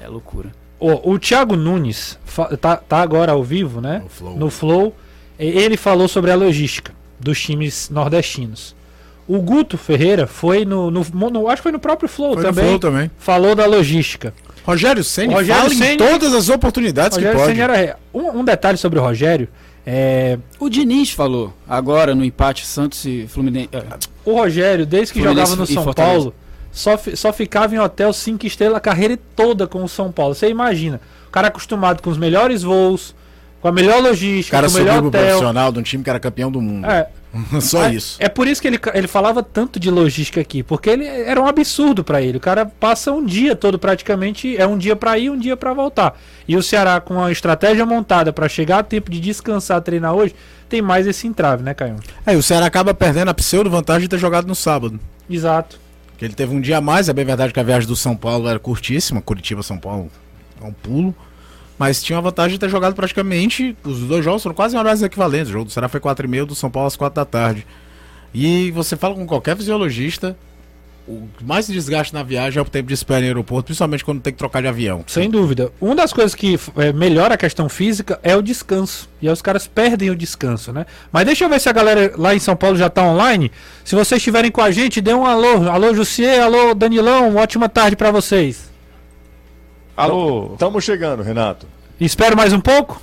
[0.00, 0.52] É loucura.
[0.78, 2.16] O, o Thiago Nunes
[2.60, 3.98] tá, tá agora ao vivo, né?
[3.98, 4.36] No Flow.
[4.36, 4.96] no Flow.
[5.36, 8.76] Ele falou sobre a logística dos times nordestinos.
[9.26, 12.64] O Guto Ferreira foi no, no, no acho que foi no próprio Flow foi também.
[12.64, 13.10] Flow também.
[13.18, 14.32] Falou da logística.
[14.68, 17.58] Rogério Senna fala Ceni, em todas as oportunidades Rogério que pode.
[17.58, 19.48] Era, um, um, detalhe sobre o Rogério.
[19.86, 20.38] É...
[20.60, 23.70] O Diniz falou agora no empate Santos e Fluminense.
[24.26, 26.34] O Rogério, desde que Fluminense jogava no São Paulo,
[26.70, 30.34] só, só ficava em hotel 5 estrelas a carreira toda com o São Paulo.
[30.34, 33.14] Você imagina, o cara acostumado com os melhores voos,
[33.62, 35.22] com a melhor logística, cara com o melhor hotel.
[35.22, 36.86] profissional de um time que era campeão do mundo.
[36.86, 37.08] É.
[37.60, 38.16] Só é, isso.
[38.20, 41.46] É por isso que ele, ele falava tanto de logística aqui, porque ele era um
[41.46, 42.38] absurdo para ele.
[42.38, 45.72] O cara passa um dia todo praticamente, é um dia para ir, um dia para
[45.72, 46.18] voltar.
[46.46, 50.34] E o Ceará com a estratégia montada para chegar a tempo de descansar, treinar hoje,
[50.68, 51.96] tem mais esse entrave, né, Caio?
[52.26, 54.98] É, o Ceará acaba perdendo a pseudo vantagem de ter jogado no sábado.
[55.28, 55.78] Exato.
[56.16, 58.16] Que ele teve um dia a mais, é bem verdade que a viagem do São
[58.16, 60.10] Paulo era curtíssima, Curitiba São Paulo
[60.60, 61.14] é um pulo.
[61.78, 63.76] Mas tinha a vantagem de ter jogado praticamente.
[63.84, 65.48] Os dois jogos foram quase horários equivalentes.
[65.48, 67.66] O jogo do Ceará foi 4 e meia, do São Paulo às 4 da tarde.
[68.34, 70.36] E você fala com qualquer fisiologista,
[71.08, 74.30] o mais desgaste na viagem é o tempo de espera em aeroporto, principalmente quando tem
[74.30, 75.02] que trocar de avião.
[75.06, 75.72] Sem dúvida.
[75.80, 79.08] Uma das coisas que é, melhora a questão física é o descanso.
[79.22, 80.84] E aí os caras perdem o descanso, né?
[81.10, 83.50] Mas deixa eu ver se a galera lá em São Paulo já está online.
[83.84, 85.70] Se vocês estiverem com a gente, dê um alô.
[85.70, 88.67] Alô, Jussier, alô, Danilão, ótima tarde para vocês.
[89.98, 90.50] Alô.
[90.52, 91.66] Estamos chegando, Renato.
[92.00, 93.02] Espero mais um pouco?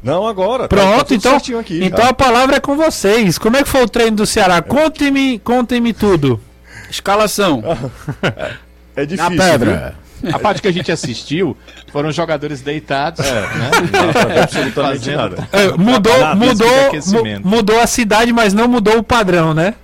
[0.00, 0.68] Não, agora.
[0.68, 3.38] Tá Pronto, tá então, aqui, então a palavra é com vocês.
[3.38, 4.62] Como é que foi o treino do Ceará?
[4.62, 6.40] Contem-me contem tudo.
[6.88, 7.64] Escalação.
[8.94, 9.36] é difícil.
[9.36, 9.96] Na pedra.
[10.22, 10.36] Viu?
[10.36, 11.56] A parte que a gente assistiu
[11.90, 13.70] foram jogadores deitados, é, né?
[14.42, 15.48] absolutamente nada.
[15.50, 19.74] É, mudou, mudou, mudou a cidade, mas não mudou o padrão, né?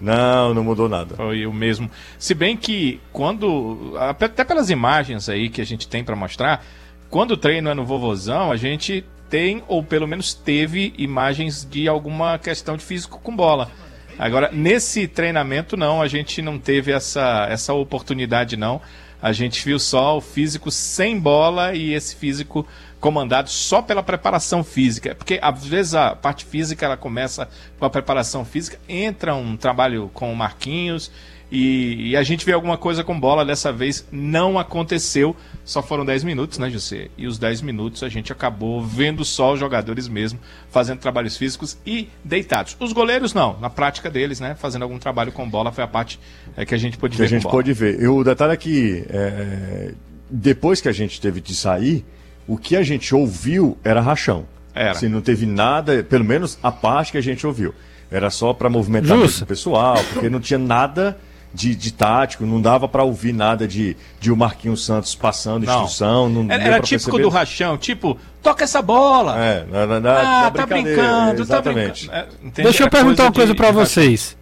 [0.00, 1.16] Não, não mudou nada.
[1.16, 1.90] Foi o mesmo.
[2.18, 3.94] Se bem que quando.
[3.98, 6.64] Até pelas imagens aí que a gente tem para mostrar,
[7.10, 11.88] quando o treino é no vovozão, a gente tem, ou pelo menos teve, imagens de
[11.88, 13.70] alguma questão de físico com bola.
[14.18, 18.80] Agora, nesse treinamento, não, a gente não teve essa, essa oportunidade, não.
[19.20, 22.66] A gente viu só o físico sem bola e esse físico
[23.00, 25.14] comandado só pela preparação física.
[25.14, 30.10] Porque às vezes a parte física ela começa com a preparação física, entra um trabalho
[30.12, 31.10] com o Marquinhos
[31.50, 33.44] e, e, a gente vê alguma coisa com bola.
[33.44, 35.34] Dessa vez não aconteceu.
[35.64, 37.08] Só foram 10 minutos, né, José?
[37.16, 40.38] E os 10 minutos a gente acabou vendo só os jogadores mesmo
[40.70, 42.76] fazendo trabalhos físicos e deitados.
[42.78, 44.54] Os goleiros não, na prática deles, né?
[44.54, 46.20] Fazendo algum trabalho com bola foi a parte
[46.56, 47.24] é, que a gente pôde que ver.
[47.24, 48.00] A gente pôde ver.
[48.00, 49.94] E o detalhe é que é,
[50.30, 52.04] depois que a gente teve de sair,
[52.48, 54.46] o que a gente ouviu era rachão.
[54.74, 54.94] Era.
[54.94, 57.74] Se não teve nada, pelo menos a parte que a gente ouviu.
[58.10, 61.18] Era só para movimentar o pessoal, porque não tinha nada
[61.52, 65.82] de, de tático, não dava para ouvir nada de, de o Marquinhos Santos passando não.
[65.82, 66.28] instrução.
[66.30, 67.22] Não era, era típico perceber.
[67.22, 69.38] do rachão, tipo, toca essa bola.
[69.38, 72.06] É, na, na, na, ah, tá brincando, exatamente.
[72.08, 72.52] tá brincando.
[72.54, 74.36] Deixa eu perguntar uma coisa para vocês.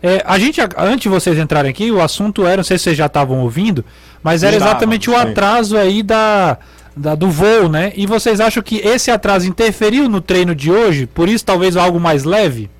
[0.00, 2.96] É, a gente, antes de vocês entrarem aqui, o assunto era, não sei se vocês
[2.96, 3.84] já estavam ouvindo,
[4.22, 6.56] mas era exatamente o atraso aí da,
[6.98, 7.92] da, do voo, né?
[7.96, 11.06] E vocês acham que esse atraso interferiu no treino de hoje?
[11.06, 12.70] Por isso, talvez algo mais leve?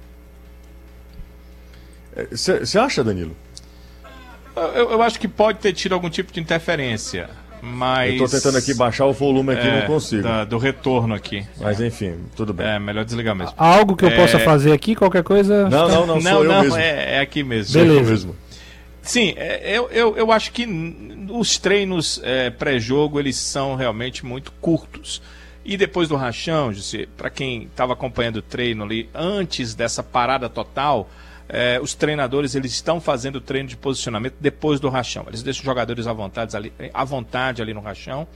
[2.30, 3.36] Você acha, Danilo?
[4.56, 7.30] Eu, eu, acho que pode ter tido algum tipo de interferência.
[7.62, 8.14] Mas.
[8.14, 10.22] Eu tô tentando aqui baixar o volume aqui, é, não consigo.
[10.22, 11.46] Da, do retorno aqui.
[11.60, 12.66] Mas enfim, tudo bem.
[12.66, 13.54] É, melhor desligar mesmo.
[13.56, 14.16] Algo que eu é...
[14.16, 15.68] possa fazer aqui, qualquer coisa.
[15.68, 17.72] Não, não, não, não, não, é, é, aqui mesmo.
[17.72, 18.10] Beleza.
[18.10, 18.36] mesmo.
[19.08, 20.68] Sim, é, eu, eu, eu acho que
[21.30, 25.22] os treinos é, pré-jogo eles são realmente muito curtos.
[25.64, 26.70] E depois do rachão,
[27.16, 31.08] para quem estava acompanhando o treino ali, antes dessa parada total,
[31.48, 35.24] é, os treinadores eles estão fazendo treino de posicionamento depois do rachão.
[35.26, 38.28] Eles deixam os jogadores à vontade ali, à vontade ali no rachão.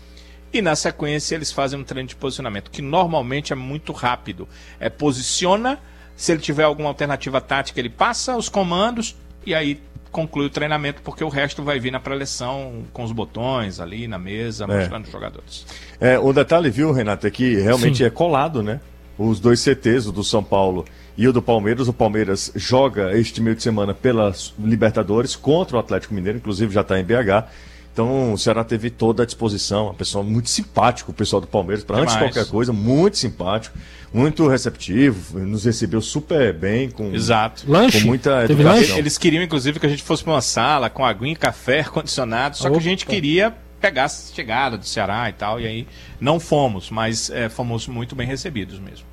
[0.54, 4.48] E na sequência eles fazem um treino de posicionamento, que normalmente é muito rápido.
[4.80, 5.78] É posiciona,
[6.16, 9.78] se ele tiver alguma alternativa tática, ele passa os comandos e aí
[10.12, 14.18] conclui o treinamento, porque o resto vai vir na pré-leção com os botões ali na
[14.18, 14.66] mesa, é.
[14.66, 15.66] mostrando os jogadores.
[15.98, 18.04] É, o detalhe, viu, Renato, é que realmente Sim.
[18.04, 18.80] é colado, né?
[19.18, 20.84] Os dois CTs, o do São Paulo
[21.16, 21.88] e o do Palmeiras.
[21.88, 26.82] O Palmeiras joga este meio de semana pelas Libertadores contra o Atlético Mineiro, inclusive já
[26.82, 27.48] está em BH.
[27.92, 31.84] Então o Ceará teve toda a disposição, uma pessoa muito simpático, o pessoal do Palmeiras,
[31.84, 33.76] para antes de qualquer coisa, muito simpático,
[34.12, 37.64] muito receptivo, nos recebeu super bem, com, Exato.
[37.70, 38.00] Lanche?
[38.00, 38.96] com muita teve educação.
[38.96, 42.68] Eles queriam, inclusive, que a gente fosse para uma sala com aguinha, café, ar-condicionado, só
[42.68, 42.74] Opa.
[42.74, 45.86] que a gente queria pegar a chegada do Ceará e tal, e aí
[46.18, 49.04] não fomos, mas é, fomos muito bem recebidos mesmo.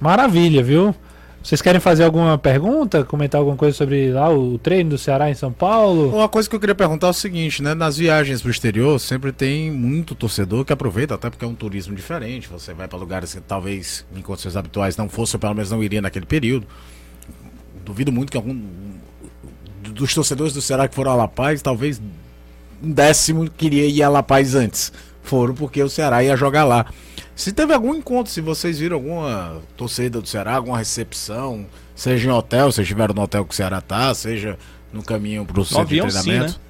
[0.00, 0.94] Maravilha, viu?
[1.44, 5.34] Vocês querem fazer alguma pergunta, comentar alguma coisa sobre lá o treino do Ceará em
[5.34, 6.08] São Paulo?
[6.08, 7.74] Uma coisa que eu queria perguntar é o seguinte, né?
[7.74, 11.54] Nas viagens para o exterior sempre tem muito torcedor que aproveita, até porque é um
[11.54, 12.48] turismo diferente.
[12.48, 15.84] Você vai para lugares que talvez em condições habituais não fosse, ou pelo menos não
[15.84, 16.66] iria naquele período.
[17.84, 18.58] Duvido muito que algum
[19.82, 22.00] dos torcedores do Ceará que foram a La Paz, talvez
[22.82, 24.90] um décimo queria ir a La Paz antes.
[25.22, 26.86] Foram porque o Ceará ia jogar lá.
[27.36, 32.32] Se teve algum encontro, se vocês viram alguma torcida do Ceará, alguma recepção, seja em
[32.32, 34.56] hotel, se estiveram no hotel que o Ceará tá, seja
[34.92, 36.52] no caminho para o centro de treinamento.
[36.52, 36.64] Sim, né?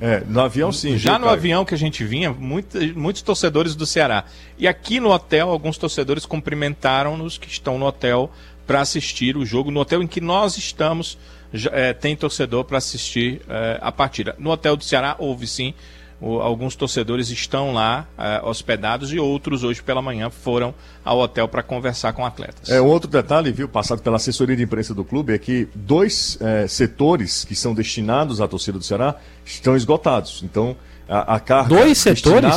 [0.00, 0.96] É, no avião sim.
[0.96, 4.24] Já no avião que a gente vinha, muito, muitos torcedores do Ceará.
[4.56, 8.30] E aqui no hotel, alguns torcedores cumprimentaram-nos que estão no hotel
[8.66, 9.70] para assistir o jogo.
[9.70, 11.18] No hotel em que nós estamos,
[11.52, 14.34] já, é, tem torcedor para assistir é, a partida.
[14.38, 15.74] No hotel do Ceará houve sim
[16.20, 21.48] o, alguns torcedores estão lá é, hospedados e outros hoje pela manhã foram ao hotel
[21.48, 22.68] para conversar com atletas.
[22.68, 26.36] É, um outro detalhe, viu, passado pela assessoria de imprensa do clube, é que dois
[26.40, 30.42] é, setores que são destinados à torcida do Ceará estão esgotados.
[30.44, 30.76] Então,
[31.08, 32.50] a, a carga dois setores?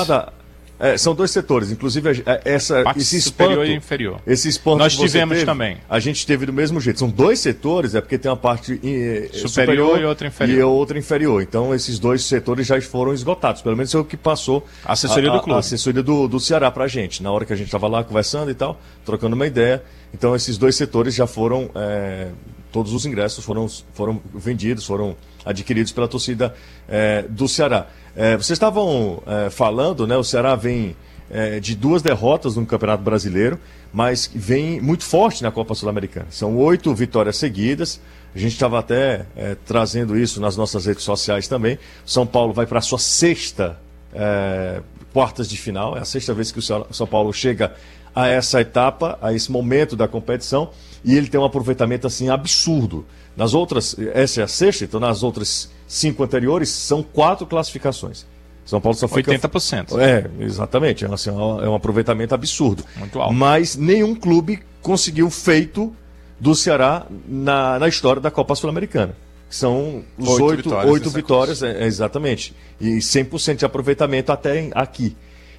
[0.80, 4.22] É, são dois setores, inclusive é, essa, Parte esse espanto, superior e inferior.
[4.26, 5.78] Esse espanto Nós tivemos teve, também.
[5.90, 7.00] A gente teve do mesmo jeito.
[7.00, 10.58] São dois setores, é porque tem uma parte eh, superior, superior, e outra inferior.
[10.58, 11.42] E outra inferior.
[11.42, 13.62] Então esses dois setores já foram esgotados.
[13.62, 15.56] Pelo menos é o que passou a assessoria a, do clube.
[15.56, 17.22] A assessoria do, do Ceará pra gente.
[17.22, 19.84] Na hora que a gente estava lá conversando e tal, trocando uma ideia.
[20.14, 21.70] Então esses dois setores já foram.
[21.76, 22.30] É,
[22.72, 26.54] todos os ingressos foram, foram vendidos, foram adquiridos pela torcida
[26.90, 27.88] é, do Ceará.
[28.38, 30.16] Vocês estavam falando, né?
[30.16, 30.96] O Ceará vem
[31.34, 33.60] é, de duas derrotas no Campeonato Brasileiro,
[33.92, 36.28] mas vem muito forte na Copa Sul-Americana.
[36.30, 38.00] São oito vitórias seguidas.
[38.36, 41.78] A gente estava até é, trazendo isso nas nossas redes sociais também.
[42.06, 43.78] São Paulo vai para a sua sexta
[44.14, 45.98] é, quartas de final.
[45.98, 47.74] É a sexta vez que o São Paulo chega
[48.16, 50.70] a essa etapa, a esse momento da competição,
[51.04, 53.06] e ele tem um aproveitamento assim absurdo.
[53.36, 58.26] Nas outras, essa é a sexta, então nas outras cinco anteriores são quatro classificações.
[58.66, 59.32] São Paulo só fica.
[59.32, 60.00] 80%.
[60.00, 61.06] É, exatamente.
[61.06, 61.34] Assim, é
[61.68, 62.84] um aproveitamento absurdo.
[62.96, 63.34] Muito alto.
[63.34, 65.94] Mas nenhum clube conseguiu feito
[66.40, 69.16] do Ceará na, na história da Copa Sul-Americana.
[69.50, 72.56] São os oito, oito vitórias, oito vitórias é, é, exatamente.
[72.82, 75.16] E 100% de aproveitamento até aqui.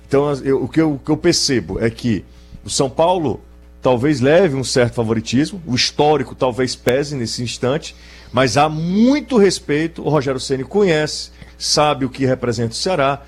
[0.06, 2.24] Então, eu, o, que eu, o que eu percebo é que
[2.64, 3.40] o São Paulo
[3.84, 7.94] talvez leve um certo favoritismo, o histórico talvez pese nesse instante,
[8.32, 10.02] mas há muito respeito.
[10.02, 13.22] O Rogério Ceni conhece sabe o que representa o Ceará,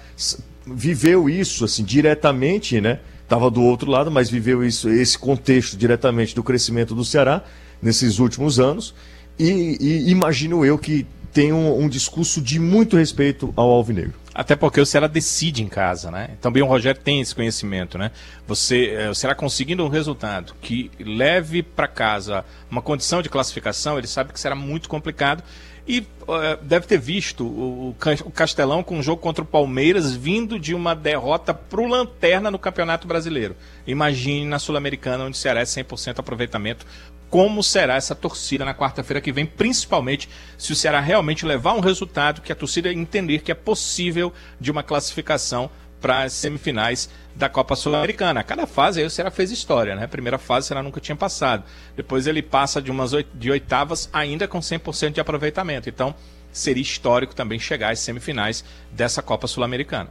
[0.66, 3.00] viveu isso assim diretamente, né?
[3.22, 7.44] Estava do outro lado, mas viveu isso, esse contexto diretamente do crescimento do Ceará
[7.82, 8.94] nesses últimos anos.
[9.38, 14.14] E, e imagino eu que tem um, um, discurso de muito respeito ao Alvinegro.
[14.38, 16.36] Até porque o Ceará decide em casa, né?
[16.42, 18.10] Também o Rogério tem esse conhecimento, né?
[18.46, 23.96] Você, é, o Ceará conseguindo um resultado que leve para casa uma condição de classificação,
[23.96, 25.42] ele sabe que será muito complicado
[25.88, 30.58] e uh, deve ter visto o, o Castelão com um jogo contra o Palmeiras vindo
[30.58, 33.56] de uma derrota para o Lanterna no Campeonato Brasileiro.
[33.86, 36.84] Imagine na Sul-Americana, onde o Ceará é 100% aproveitamento,
[37.30, 41.80] como será essa torcida na quarta-feira que vem, principalmente se o Ceará realmente levar um
[41.80, 47.48] resultado que a torcida entender que é possível de uma classificação para as semifinais da
[47.48, 48.42] Copa Sul-Americana.
[48.42, 50.04] Cada fase aí o Ceará fez história, né?
[50.04, 51.64] A primeira fase o Ceará nunca tinha passado.
[51.96, 55.88] Depois ele passa de umas oit de oitavas ainda com 100% de aproveitamento.
[55.88, 56.14] Então,
[56.52, 60.10] seria histórico também chegar às semifinais dessa Copa Sul-Americana.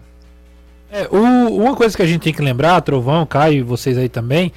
[0.91, 4.51] É, uma coisa que a gente tem que lembrar, Trovão, Caio e vocês aí também,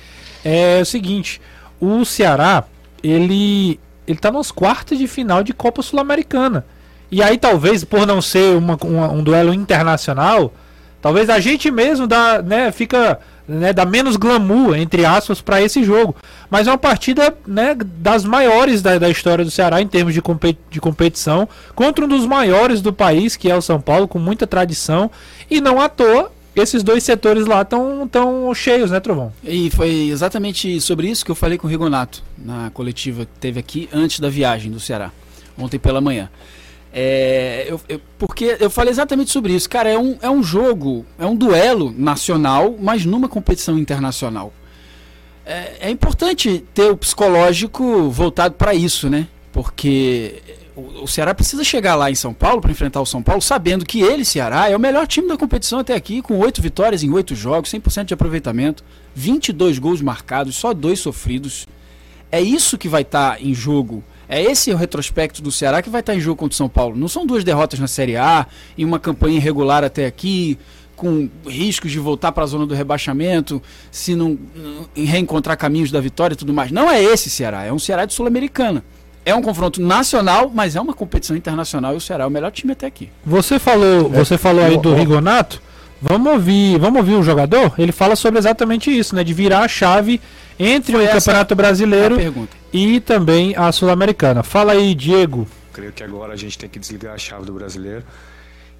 [0.45, 1.41] é o seguinte,
[1.81, 2.65] o Ceará,
[3.03, 6.65] ele ele tá nos quartos de final de Copa Sul-Americana.
[7.11, 10.53] E aí talvez por não ser uma, uma, um duelo internacional,
[11.01, 15.83] Talvez a gente mesmo dá, né, fica né, dá menos glamour, entre aspas, para esse
[15.85, 16.15] jogo.
[16.51, 20.21] Mas é uma partida né, das maiores da, da história do Ceará em termos de,
[20.21, 24.19] competi de competição, contra um dos maiores do país, que é o São Paulo, com
[24.19, 25.11] muita tradição.
[25.49, 29.33] E não à toa, esses dois setores lá estão tão cheios, né, Trovão?
[29.43, 33.59] E foi exatamente sobre isso que eu falei com o Rigonato na coletiva que teve
[33.61, 35.11] aqui antes da viagem do Ceará,
[35.57, 36.31] ontem pela manhã.
[36.93, 39.69] É, eu, eu, porque eu falei exatamente sobre isso.
[39.69, 44.53] Cara, é um, é um jogo, é um duelo nacional, mas numa competição internacional.
[45.45, 49.29] É, é importante ter o psicológico voltado para isso, né?
[49.53, 50.43] Porque
[51.03, 54.01] o, Ceará precisa chegar lá em São Paulo para enfrentar o São Paulo, sabendo que
[54.01, 57.35] ele, Ceará, é o melhor time da competição até aqui, com oito vitórias em oito
[57.35, 61.67] jogos, 100% de aproveitamento, 22 gols marcados, só dois sofridos.
[62.31, 65.89] É isso que vai estar tá em jogo é esse o retrospecto do Ceará que
[65.89, 66.95] vai estar em jogo contra o São Paulo.
[66.95, 70.59] Não são duas derrotas na Série A, em uma campanha irregular até aqui,
[70.95, 74.39] com riscos de voltar para a zona do rebaixamento, se não
[74.95, 76.71] reencontrar caminhos da vitória e tudo mais.
[76.71, 78.85] Não é esse Ceará, é um Ceará de Sul-Americana.
[79.25, 82.51] É um confronto nacional, mas é uma competição internacional e o Ceará é o melhor
[82.51, 83.11] time até aqui.
[83.25, 85.61] Você falou, você falou aí do Rigonato.
[86.01, 87.75] Vamos ouvir, vamos ouvir o jogador?
[87.77, 89.25] Ele fala sobre exatamente isso, né?
[89.25, 90.21] De virar a chave
[90.59, 92.17] entre Foi o Campeonato Brasileiro
[92.73, 94.43] e também a Sul-Americana.
[94.45, 95.47] Fala aí, Diego.
[95.73, 98.05] Creio que agora a gente tem que desligar a chave do brasileiro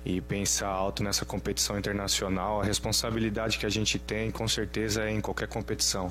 [0.05, 2.61] e pensar alto nessa competição internacional.
[2.61, 6.11] A responsabilidade que a gente tem, com certeza, é em qualquer competição.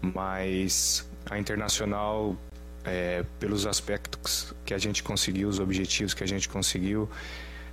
[0.00, 2.36] Mas a internacional,
[2.84, 7.08] é, pelos aspectos que a gente conseguiu, os objetivos que a gente conseguiu,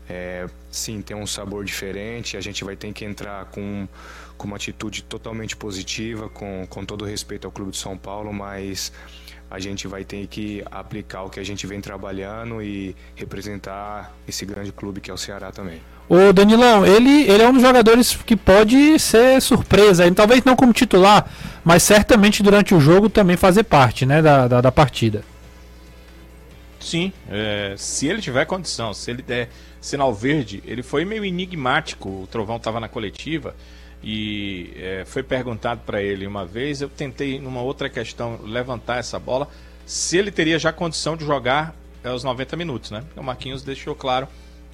[0.10, 2.36] é, sim, tem um sabor diferente.
[2.36, 3.88] A gente vai ter que entrar com
[4.42, 8.92] com uma atitude totalmente positiva, com, com todo respeito ao Clube de São Paulo, mas
[9.52, 14.44] a gente vai ter que aplicar o que a gente vem trabalhando e representar esse
[14.44, 15.80] grande clube que é o Ceará também.
[16.14, 20.74] O Danilão, ele, ele é um dos jogadores que pode ser surpresa, talvez não como
[20.74, 21.26] titular,
[21.64, 25.24] mas certamente durante o jogo também fazer parte né, da, da, da partida.
[26.82, 29.48] Sim, é, se ele tiver condição, se ele der
[29.80, 33.56] sinal verde, ele foi meio enigmático, o Trovão estava na coletiva,
[34.04, 39.18] e é, foi perguntado para ele uma vez, eu tentei numa outra questão levantar essa
[39.18, 39.48] bola,
[39.86, 43.02] se ele teria já condição de jogar é, os 90 minutos, né?
[43.16, 44.28] O Marquinhos deixou claro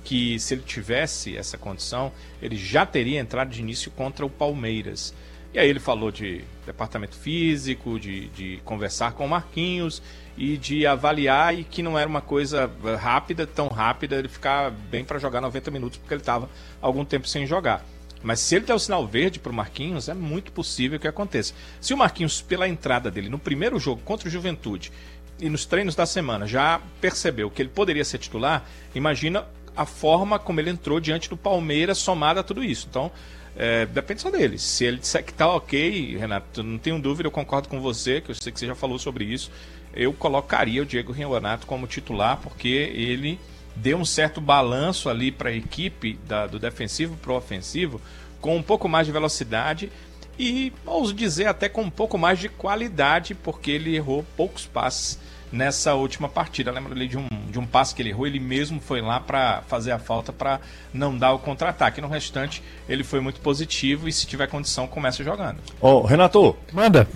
[0.08, 5.14] que se ele tivesse essa condição, ele já teria entrado de início contra o Palmeiras.
[5.54, 10.02] E aí ele falou de departamento físico, de, de conversar com o Marquinhos
[10.38, 15.04] e de avaliar e que não era uma coisa rápida, tão rápida, ele ficar bem
[15.04, 16.50] para jogar 90 minutos, porque ele estava
[16.82, 17.84] algum tempo sem jogar.
[18.24, 21.54] Mas se ele der o sinal verde para o Marquinhos, é muito possível que aconteça.
[21.82, 24.90] Se o Marquinhos, pela entrada dele no primeiro jogo contra o Juventude
[25.38, 28.66] e nos treinos da semana, já percebeu que ele poderia ser titular,
[28.96, 29.46] imagina
[29.78, 32.88] a forma como ele entrou diante do Palmeiras somada a tudo isso.
[32.90, 33.12] Então,
[33.56, 34.58] é, depende só dele.
[34.58, 38.32] Se ele disser que tá ok, Renato, não tenho dúvida, eu concordo com você, que
[38.32, 39.52] eu sei que você já falou sobre isso.
[39.94, 43.40] Eu colocaria o Diego Renato como titular, porque ele
[43.76, 48.02] deu um certo balanço ali para a equipe da, do defensivo para o ofensivo,
[48.42, 49.92] com um pouco mais de velocidade
[50.38, 55.20] e, ouso dizer, até com um pouco mais de qualidade, porque ele errou poucos passes
[55.52, 56.72] nessa última partida.
[56.72, 59.64] Lembra ali de um, de um passe que ele errou, ele mesmo foi lá para
[59.68, 60.60] fazer a falta para
[60.94, 62.02] não dar o contra-ataque.
[62.02, 65.58] No restante, ele foi muito positivo e, se tiver condição, começa jogando.
[65.82, 66.56] Ô, Renato.
[66.72, 67.08] Manda.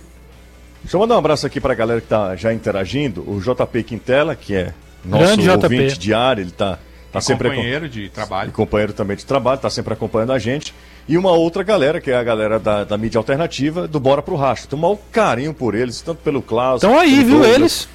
[0.82, 3.22] Deixa eu mandar um abraço aqui para a galera que está já interagindo.
[3.30, 4.74] O JP Quintela, que é
[5.06, 6.00] nosso Grande ouvinte JP.
[6.00, 6.80] diário, ele está
[7.12, 8.50] tá sempre companheiro de trabalho.
[8.50, 10.74] E companheiro também de trabalho, está sempre acompanhando a gente.
[11.08, 14.36] E uma outra galera, que é a galera da, da mídia alternativa, do Bora pro
[14.36, 14.68] Racho.
[14.68, 16.82] Tem um maior carinho por eles, tanto pelo Klaus.
[16.82, 17.56] Estão aí, viu, Douglas.
[17.56, 17.90] eles?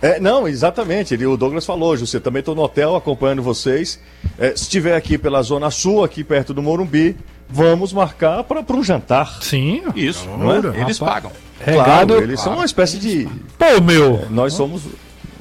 [0.00, 1.14] É, não, exatamente.
[1.14, 4.00] Ele, o Douglas falou, José, também estou no hotel acompanhando vocês.
[4.38, 7.16] É, se estiver aqui pela Zona Sul, aqui perto do Morumbi,
[7.48, 9.38] vamos marcar para um jantar.
[9.42, 10.28] Sim, isso.
[10.28, 10.58] Não é?
[10.80, 10.98] Eles Rapaz.
[10.98, 11.32] pagam.
[11.64, 12.14] Claro, Regado...
[12.22, 13.28] eles são uma espécie de.
[13.58, 14.20] Pô, meu!
[14.22, 14.82] É, nós somos.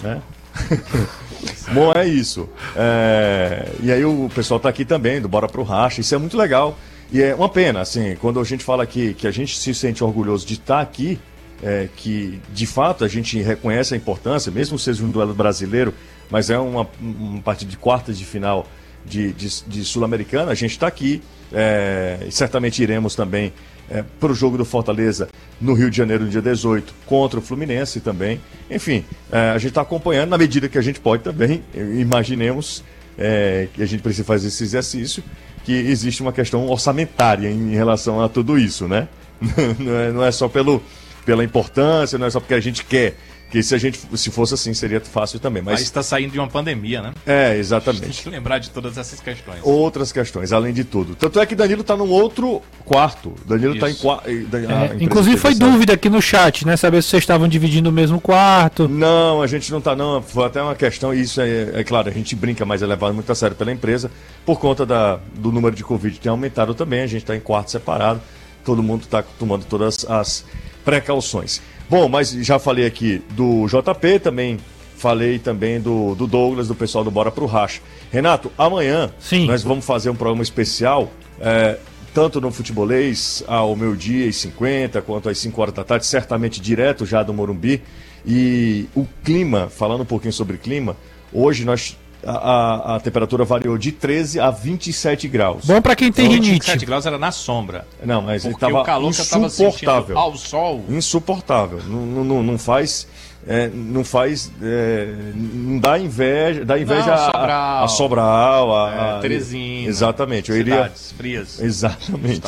[0.01, 0.21] Né?
[1.73, 2.47] Bom, é isso.
[2.75, 3.69] É...
[3.81, 6.77] E aí o pessoal está aqui também, do Bora Pro Racha, isso é muito legal.
[7.11, 10.03] E é uma pena, assim, quando a gente fala aqui que a gente se sente
[10.03, 11.19] orgulhoso de estar aqui,
[11.63, 15.93] é, que de fato a gente reconhece a importância, mesmo seja um duelo brasileiro,
[16.29, 18.67] mas é uma, uma partida de quartas de final
[19.05, 21.21] de, de, de Sul-Americana, a gente está aqui.
[21.53, 23.53] É, e certamente iremos também
[23.89, 25.30] é, para o jogo do Fortaleza
[25.61, 28.41] no Rio de Janeiro no dia 18 contra o Fluminense também.
[28.69, 31.63] Enfim, é, a gente está acompanhando na medida que a gente pode também.
[31.73, 32.84] Imaginemos
[33.17, 35.23] é, que a gente precisa fazer esse exercício,
[35.63, 39.07] que existe uma questão orçamentária em relação a tudo isso, né?
[39.80, 40.82] não, é, não é só pelo,
[41.26, 43.15] pela importância, não é só porque a gente quer
[43.49, 45.61] Que se a gente se fosse assim seria fácil também.
[45.63, 47.13] Mas está saindo de uma pandemia, né?
[47.26, 48.01] É, exatamente.
[48.01, 49.59] Tem que lembrar de todas essas questões.
[49.63, 51.15] Outras questões, além de tudo.
[51.15, 53.34] Tanto é que Danilo está num outro quarto.
[53.45, 54.28] Danilo está em quarto.
[54.28, 56.76] É, inclusive foi dúvida aqui no chat, né?
[56.76, 58.89] Saber se vocês estavam dividindo o mesmo quarto.
[58.89, 60.21] Não, a gente não está não.
[60.21, 63.13] Foi até uma questão, e isso é, é claro, a gente brinca, mas é levado
[63.13, 64.11] muito a sério pela empresa,
[64.45, 67.39] por conta da, do número de Covid que tem aumentado também, a gente está em
[67.39, 68.21] quarto separado,
[68.65, 70.43] todo mundo está tomando todas as
[70.86, 71.61] precauções.
[71.89, 74.57] Bom, mas já falei aqui do JP, também
[74.95, 77.81] falei também do, do Douglas, do pessoal do Bora Pro Racha.
[78.11, 79.45] Renato, amanhã Sim.
[79.45, 81.77] nós vamos fazer um programa especial, é,
[82.13, 86.61] tanto no Futebolês, ao meu dia e 50, quanto às 5 horas da tarde, certamente
[86.61, 87.81] direto já do Morumbi.
[88.25, 90.95] E o clima, falando um pouquinho sobre clima,
[91.31, 95.65] hoje nós a, a, temperatura variou de 13 a 27 graus.
[95.65, 96.51] Bom para quem tem rinite.
[96.51, 97.88] 27 graus era na sombra.
[98.03, 100.17] Não, mas ele tava o calor insuportável.
[100.17, 100.84] Ao sol.
[100.89, 101.82] Insuportável.
[101.88, 103.07] Não, não, não faz.
[103.47, 104.51] É, não faz.
[104.61, 106.65] É, não dá inveja.
[106.65, 109.88] Dá inveja não, a, Sobral, a, Sobral, a, é, Teresina.
[109.88, 110.49] Exatamente.
[110.49, 110.91] Eu iria.
[111.15, 111.59] frias.
[111.59, 112.41] Exatamente.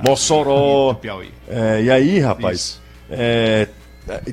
[0.00, 1.00] Mossoró.
[1.48, 2.78] É, e aí, rapaz,
[3.10, 3.68] é,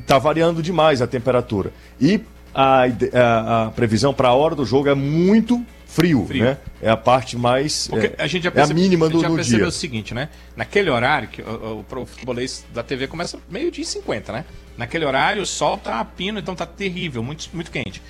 [0.06, 1.72] tá variando demais a temperatura.
[2.00, 2.20] E
[2.54, 6.58] a, a, a previsão para a hora do jogo é muito frio, frio, né?
[6.82, 7.88] É a parte mais.
[7.88, 9.72] Porque é, a gente já percebe, é a mínima do, a gente já percebeu o
[9.72, 10.30] seguinte, né?
[10.56, 14.46] Naquele horário, que o, o, o futebolês da TV começa meio-dia e 50, né?
[14.78, 18.02] Naquele horário o sol tá a pino, então tá terrível, muito, muito quente.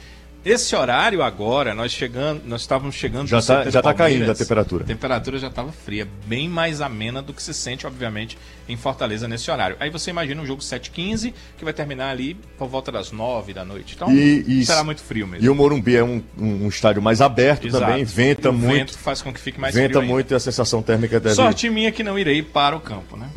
[0.44, 4.84] Esse horário agora, nós chegando, nós estávamos chegando já está já tá caindo a temperatura.
[4.84, 9.28] A temperatura já estava fria, bem mais amena do que se sente, obviamente, em Fortaleza
[9.28, 9.76] nesse horário.
[9.80, 13.64] Aí você imagina um jogo 7h15 que vai terminar ali por volta das 9 da
[13.64, 13.94] noite.
[13.96, 15.46] Então e, e, será muito frio mesmo.
[15.46, 17.86] E o Morumbi é um, um, um estádio mais aberto Exato.
[17.86, 18.74] também, venta e muito.
[18.74, 20.10] Vento faz com que fique mais venta frio.
[20.10, 20.34] muito ainda.
[20.34, 21.36] e a sensação térmica deve.
[21.36, 23.30] Sorte minha que não irei para o campo, né?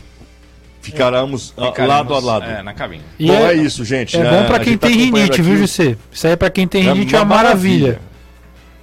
[0.85, 2.45] Ficaremos, Ficaremos lado a lado.
[2.45, 3.03] É, na cabine.
[3.19, 4.17] E bom, é, é, isso, gente.
[4.17, 4.31] É né?
[4.31, 5.97] bom para quem tem tá rinite, viu, José?
[6.13, 8.01] Isso aí é para quem tem rinite é uma, maravilha.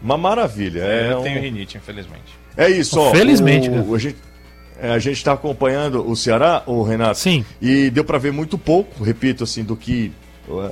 [0.02, 0.82] Uma maravilha.
[0.82, 1.24] É, eu um...
[1.24, 2.39] tenho rinite, infelizmente.
[2.58, 3.12] É isso, ó.
[3.12, 3.70] Felizmente.
[3.70, 4.18] O, o, a gente
[4.82, 7.20] é, a gente está acompanhando o Ceará, o Renato.
[7.20, 7.45] Sim.
[7.62, 10.12] E deu para ver muito pouco, repito assim, do que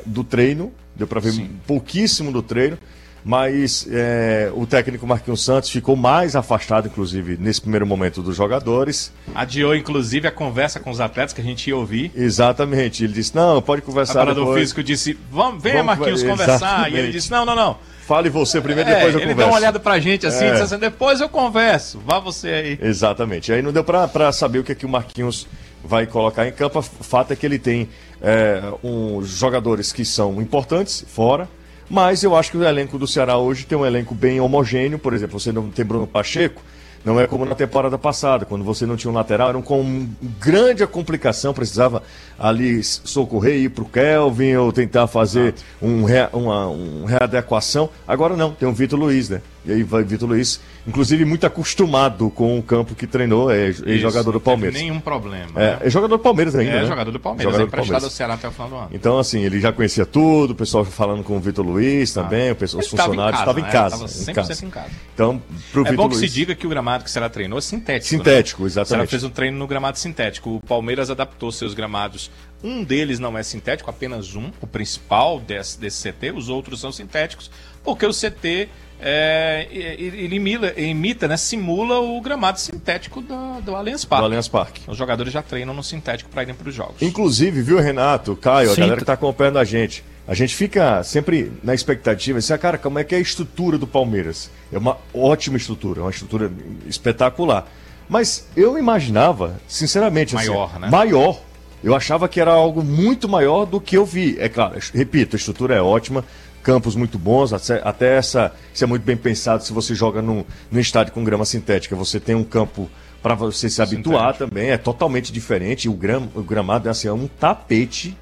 [0.04, 0.74] do treino.
[0.96, 1.50] Deu para ver Sim.
[1.68, 2.78] pouquíssimo do treino
[3.24, 9.12] mas é, o técnico Marquinhos Santos ficou mais afastado, inclusive, nesse primeiro momento dos jogadores.
[9.36, 12.12] Adiou, inclusive, a conversa com os atletas que a gente ia ouvir.
[12.16, 13.04] Exatamente.
[13.04, 14.22] Ele disse: não, pode conversar.
[14.22, 16.56] O preparador físico disse: Vamos, venha, Vamos, Marquinhos, conversar.
[16.56, 16.96] Exatamente.
[16.96, 17.78] E ele disse: não, não, não.
[18.10, 19.30] Fale você primeiro, é, depois eu ele converso.
[19.30, 20.52] Ele deu uma olhada pra gente assim, é.
[20.54, 22.80] disse assim, depois eu converso, vá você aí.
[22.82, 23.54] Exatamente.
[23.54, 25.46] Aí não deu pra, pra saber o que, é que o Marquinhos
[25.84, 26.80] vai colocar em campo.
[26.80, 27.88] O fato é que ele tem
[28.20, 31.48] é, uns jogadores que são importantes fora,
[31.90, 35.00] mas eu acho que o elenco do Ceará hoje tem um elenco bem homogêneo.
[35.00, 36.62] Por exemplo, você não tem Bruno Pacheco,
[37.04, 40.08] não é como na temporada passada, quando você não tinha um lateral, era um, com
[40.40, 42.04] grande complicação, precisava
[42.38, 47.90] ali socorrer ir para o Kelvin ou tentar fazer um, uma, uma readequação.
[48.08, 49.42] Agora não, tem o Vitor Luiz, né?
[49.66, 54.32] E aí vai Vitor Luiz, inclusive muito acostumado com o campo que treinou, é, jogador
[54.32, 54.76] do Palmeiras.
[54.76, 55.52] Não nenhum problema.
[55.56, 55.80] É, né?
[55.82, 56.72] é, jogador do Palmeiras ainda.
[56.72, 56.86] É né?
[56.86, 58.90] jogador do Palmeiras, jogador é emprestado ao Ceará até o final do ano.
[58.94, 62.54] Então, assim, ele já conhecia tudo, o pessoal falando com o Vitor Luiz também, ah.
[62.54, 64.06] o pessoal, os funcionários estavam em casa.
[64.06, 64.66] Estava 100% em casa.
[64.66, 64.90] em casa.
[65.14, 65.42] Então,
[65.72, 66.32] pro é Vitor bom que Luiz...
[66.32, 68.14] se diga que o gramado que o Ceará treinou é sintético.
[68.14, 68.18] Né?
[68.18, 68.68] Sintético, né?
[68.68, 68.88] exatamente.
[68.88, 70.56] O Ceará fez um treino no gramado sintético.
[70.56, 72.32] O Palmeiras adaptou seus gramados.
[72.64, 76.92] Um deles não é sintético, apenas um, o principal desse, desse CT, os outros são
[76.92, 77.50] sintéticos,
[77.84, 78.68] porque o CT
[79.02, 84.22] é, ele imita, imita, né, simula o gramado sintético do, do Allianz Parque.
[84.22, 84.82] Do Allianz Parque.
[84.88, 87.02] Os jogadores já treinam no sintético para irem para os jogos.
[87.02, 91.02] Inclusive, viu, Renato, Caio, Sim, a galera que está acompanhando a gente, a gente fica
[91.04, 94.52] sempre na expectativa, assim, ah, cara, como é que é a estrutura do Palmeiras?
[94.72, 96.52] É uma ótima estrutura, uma estrutura
[96.86, 97.68] espetacular.
[98.10, 100.90] Mas eu imaginava, sinceramente, assim, maior, assim, né?
[100.90, 101.42] Maior.
[101.82, 104.36] Eu achava que era algo muito maior do que eu vi.
[104.40, 106.26] É claro, repito, a estrutura é ótima,
[106.64, 110.80] campos muito bons, até essa, isso é muito bem pensado se você joga num, num
[110.80, 112.90] estádio com grama sintética, você tem um campo
[113.22, 114.50] para você se habituar Sintético.
[114.50, 118.18] também, é totalmente diferente, o, gram, o gramado é assim, é um tapete.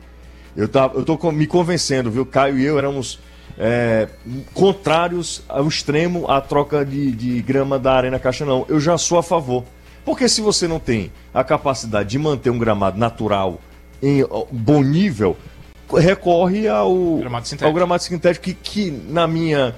[0.56, 2.26] Eu, tá, eu tô me convencendo, viu?
[2.26, 3.20] Caio e eu éramos
[3.60, 4.08] é,
[4.54, 8.66] contrários ao extremo à troca de, de grama da Arena Caixa, não.
[8.68, 9.64] Eu já sou a favor.
[10.04, 13.60] Porque se você não tem a capacidade de manter um gramado natural
[14.02, 15.36] em bom nível,
[15.96, 19.76] recorre ao gramado sintético, ao gramado sintético que, que na minha.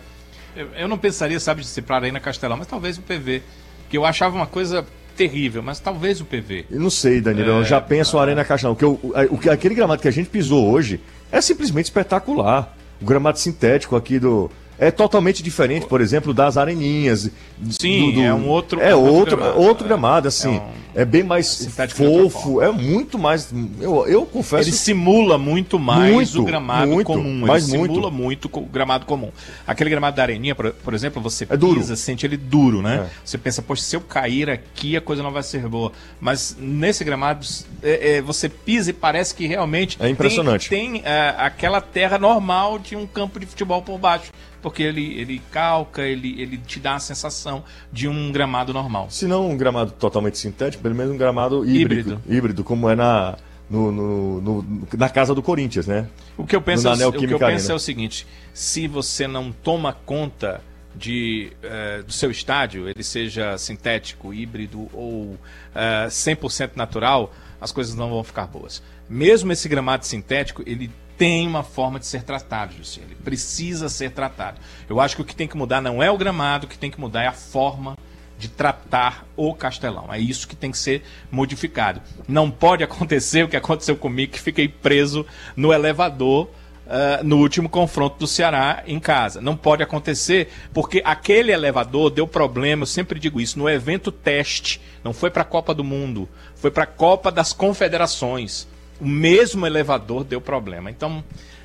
[0.55, 3.41] Eu, eu não pensaria, sabe, de ser para Arena Castelão, mas talvez o PV.
[3.89, 4.85] Que eu achava uma coisa
[5.15, 6.65] terrível, mas talvez o PV.
[6.71, 8.75] Eu não sei, Danilo, é, eu já penso a Arena Castelão.
[8.75, 11.01] Que o, que, aquele gramado que a gente pisou hoje
[11.31, 12.75] é simplesmente espetacular.
[13.01, 14.49] O gramado sintético aqui do.
[14.79, 17.29] É totalmente diferente, por exemplo, das areninhas.
[17.69, 18.21] Sim, do, do...
[18.21, 18.79] é um outro.
[18.79, 20.55] É, outro, gramado, outro gramado assim.
[20.55, 21.01] É, um...
[21.01, 23.53] é bem mais fofo, é muito mais.
[23.81, 24.69] Eu, eu confesso.
[24.69, 27.45] Ele simula muito mais muito, o gramado muito, comum.
[27.51, 28.47] Ele simula muito.
[28.49, 29.31] muito o gramado comum.
[29.67, 31.81] Aquele gramado da areninha, por, por exemplo, você é duro.
[31.81, 33.05] pisa, sente ele duro, né?
[33.05, 33.09] É.
[33.25, 35.91] Você pensa, poxa, se eu cair aqui a coisa não vai ser boa.
[36.21, 37.45] Mas nesse gramado,
[37.83, 39.97] é, é, você pisa e parece que realmente.
[39.99, 40.69] É impressionante.
[40.69, 45.19] Tem, tem é, aquela terra normal de um campo de futebol por baixo porque ele,
[45.19, 49.07] ele calca, ele, ele te dá a sensação de um gramado normal.
[49.09, 52.95] Se não um gramado totalmente sintético, pelo menos um gramado híbrido, híbrido, híbrido como é
[52.95, 53.37] na,
[53.69, 56.07] no, no, no, na casa do Corinthians, né?
[56.37, 59.51] O que eu penso, é, o que eu penso é o seguinte: se você não
[59.51, 60.61] toma conta
[60.95, 65.39] de, uh, do seu estádio, ele seja sintético, híbrido ou uh,
[65.75, 68.81] eh, 100% natural, as coisas não vão ficar boas.
[69.07, 70.89] Mesmo esse gramado sintético, ele
[71.19, 73.01] tem uma forma de ser tratado, Jussi.
[73.01, 74.57] Ele precisa ser tratado.
[74.87, 76.89] Eu acho que o que tem que mudar não é o gramado, o que tem
[76.89, 77.97] que mudar é a forma
[78.37, 80.07] de tratar o Castelão.
[80.13, 82.01] É isso que tem que ser modificado.
[82.25, 85.25] Não pode acontecer o que aconteceu comigo, que fiquei preso
[85.57, 86.45] no elevador
[86.87, 89.41] uh, no último confronto do Ceará em casa.
[89.41, 94.79] Não pode acontecer porque aquele elevador deu problema, eu sempre digo isso, no evento teste.
[95.03, 98.68] Não foi para a Copa do Mundo, foi para a Copa das Confederações
[98.99, 100.89] o mesmo elevador deu problema.
[100.89, 101.23] Então,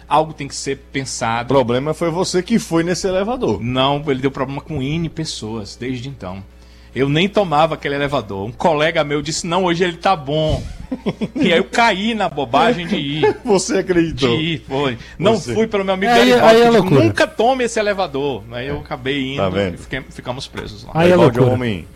[0.09, 1.53] algo tem que ser pensado.
[1.53, 3.62] O problema foi você que foi nesse elevador.
[3.62, 6.43] Não, ele deu problema com N pessoas desde então.
[6.95, 8.47] Eu nem tomava aquele elevador.
[8.47, 10.62] Um colega meu disse: Não, hoje ele tá bom.
[11.35, 13.37] e aí eu caí na bobagem de ir.
[13.45, 14.37] Você acreditou?
[14.37, 14.97] De ir, foi.
[15.18, 15.53] Não você.
[15.53, 18.45] fui pelo meu amigo é, Garibaldi, aí é nunca tome esse elevador.
[18.53, 20.93] Aí eu acabei indo tá e fiquei, ficamos presos lá.
[20.95, 21.89] Aí é Garibaldi é um homem,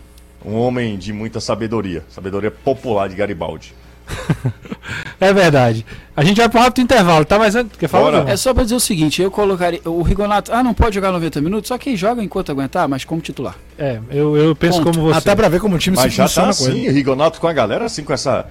[0.44, 2.04] um homem de muita sabedoria.
[2.08, 3.72] Sabedoria popular de Garibaldi.
[5.20, 5.84] é verdade.
[6.16, 7.38] A gente vai para um rápido intervalo, tá?
[7.38, 8.28] Mas quer falar?
[8.28, 9.80] É só para dizer o seguinte: eu colocaria.
[9.84, 10.52] O Rigonato.
[10.52, 13.56] Ah, não pode jogar 90 minutos, só que joga enquanto aguentar, mas como titular.
[13.78, 14.96] É, eu, eu penso Ponto.
[14.96, 15.18] como você.
[15.18, 17.46] Até para ver como o time mas se já funciona tá assim, o Rigonato com
[17.46, 18.46] a galera, assim, com essa.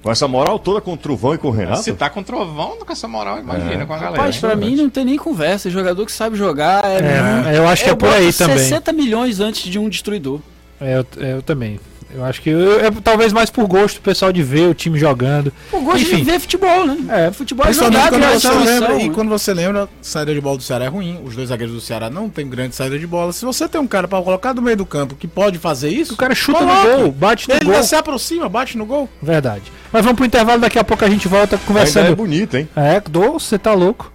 [0.00, 1.82] Com essa moral toda com o Trovão e com o Renato?
[1.82, 3.84] Se tá com o Trovão, com essa moral, imagina é.
[3.84, 4.16] com a galera.
[4.16, 5.68] Rapaz, pra mim não tem nem conversa.
[5.68, 7.52] Jogador que sabe jogar é.
[7.52, 8.58] é eu acho que é por aí também.
[8.58, 10.38] 60 milhões antes de um destruidor.
[10.80, 11.80] É, eu, eu também.
[12.14, 14.98] Eu acho que eu, é talvez mais por gosto o pessoal de ver o time
[14.98, 15.52] jogando.
[15.70, 16.16] Por gosto Enfim.
[16.16, 17.26] de ver futebol, né?
[17.26, 19.14] É, futebol é jogar, quando você lembra, E né?
[19.14, 21.20] quando você lembra, saída de bola do Ceará é ruim.
[21.22, 23.32] Os dois zagueiros do Ceará não tem grande saída de bola.
[23.32, 26.14] Se você tem um cara para colocar no meio do campo que pode fazer isso,
[26.14, 26.88] o cara chuta coloca.
[26.88, 27.74] no gol, bate no Ele gol.
[27.74, 29.08] Ele se aproxima, bate no gol.
[29.22, 29.70] Verdade.
[29.92, 32.04] Mas vamos pro intervalo, daqui a pouco a gente volta conversando.
[32.04, 32.68] Ainda é bonito, hein?
[32.74, 33.02] É,
[33.38, 34.10] você tá louco.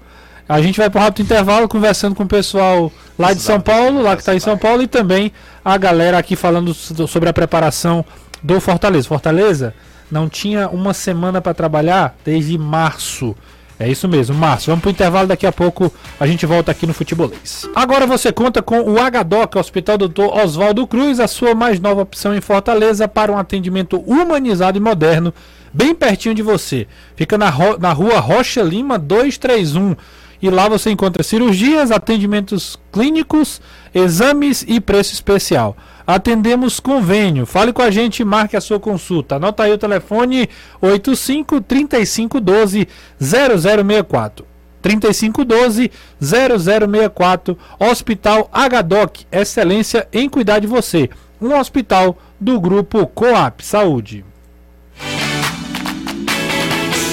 [0.48, 4.18] A gente vai pro rápido intervalo conversando com o pessoal lá de São Paulo, lá
[4.18, 5.32] que tá em São Paulo, e também
[5.64, 8.04] a galera aqui falando sobre a preparação
[8.42, 9.08] do Fortaleza.
[9.08, 9.74] Fortaleza
[10.12, 13.36] não tinha uma semana para trabalhar desde março.
[13.80, 14.68] É isso mesmo, março.
[14.68, 17.68] Vamos para o intervalo, daqui a pouco a gente volta aqui no Futebolês.
[17.74, 20.26] Agora você conta com o HDOC, Hospital Dr.
[20.32, 25.34] Oswaldo Cruz, a sua mais nova opção em Fortaleza para um atendimento humanizado e moderno,
[25.74, 26.88] bem pertinho de você.
[27.16, 29.96] Fica na, na rua Rocha Lima 231.
[30.44, 33.62] E lá você encontra cirurgias, atendimentos clínicos,
[33.96, 35.74] exames e preço especial.
[36.06, 37.46] Atendemos convênio.
[37.46, 39.38] Fale com a gente e marque a sua consulta.
[39.38, 40.50] Anota aí o telefone
[40.82, 42.90] 85 3512
[43.22, 44.46] 0064.
[44.82, 45.90] 3512
[46.20, 47.58] 0064.
[47.80, 49.26] Hospital HDOC.
[49.32, 51.10] Excelência em cuidar de você.
[51.42, 54.26] Um hospital do grupo Coap Saúde.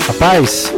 [0.09, 0.75] Rapaz,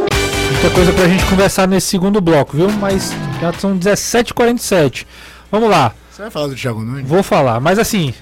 [0.63, 2.71] muita coisa pra gente conversar nesse segundo bloco, viu?
[2.71, 3.11] Mas
[3.41, 5.05] já são 17h47.
[5.51, 5.93] Vamos lá.
[6.09, 7.05] Você vai falar do Thiago Nunes?
[7.05, 8.13] Vou falar, mas assim.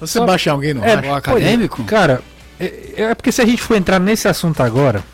[0.00, 0.24] Você só...
[0.24, 1.84] baixa alguém no é, ar, acadêmico?
[1.84, 2.22] Cara,
[2.58, 5.04] é, é, porque se a gente for entrar nesse assunto agora,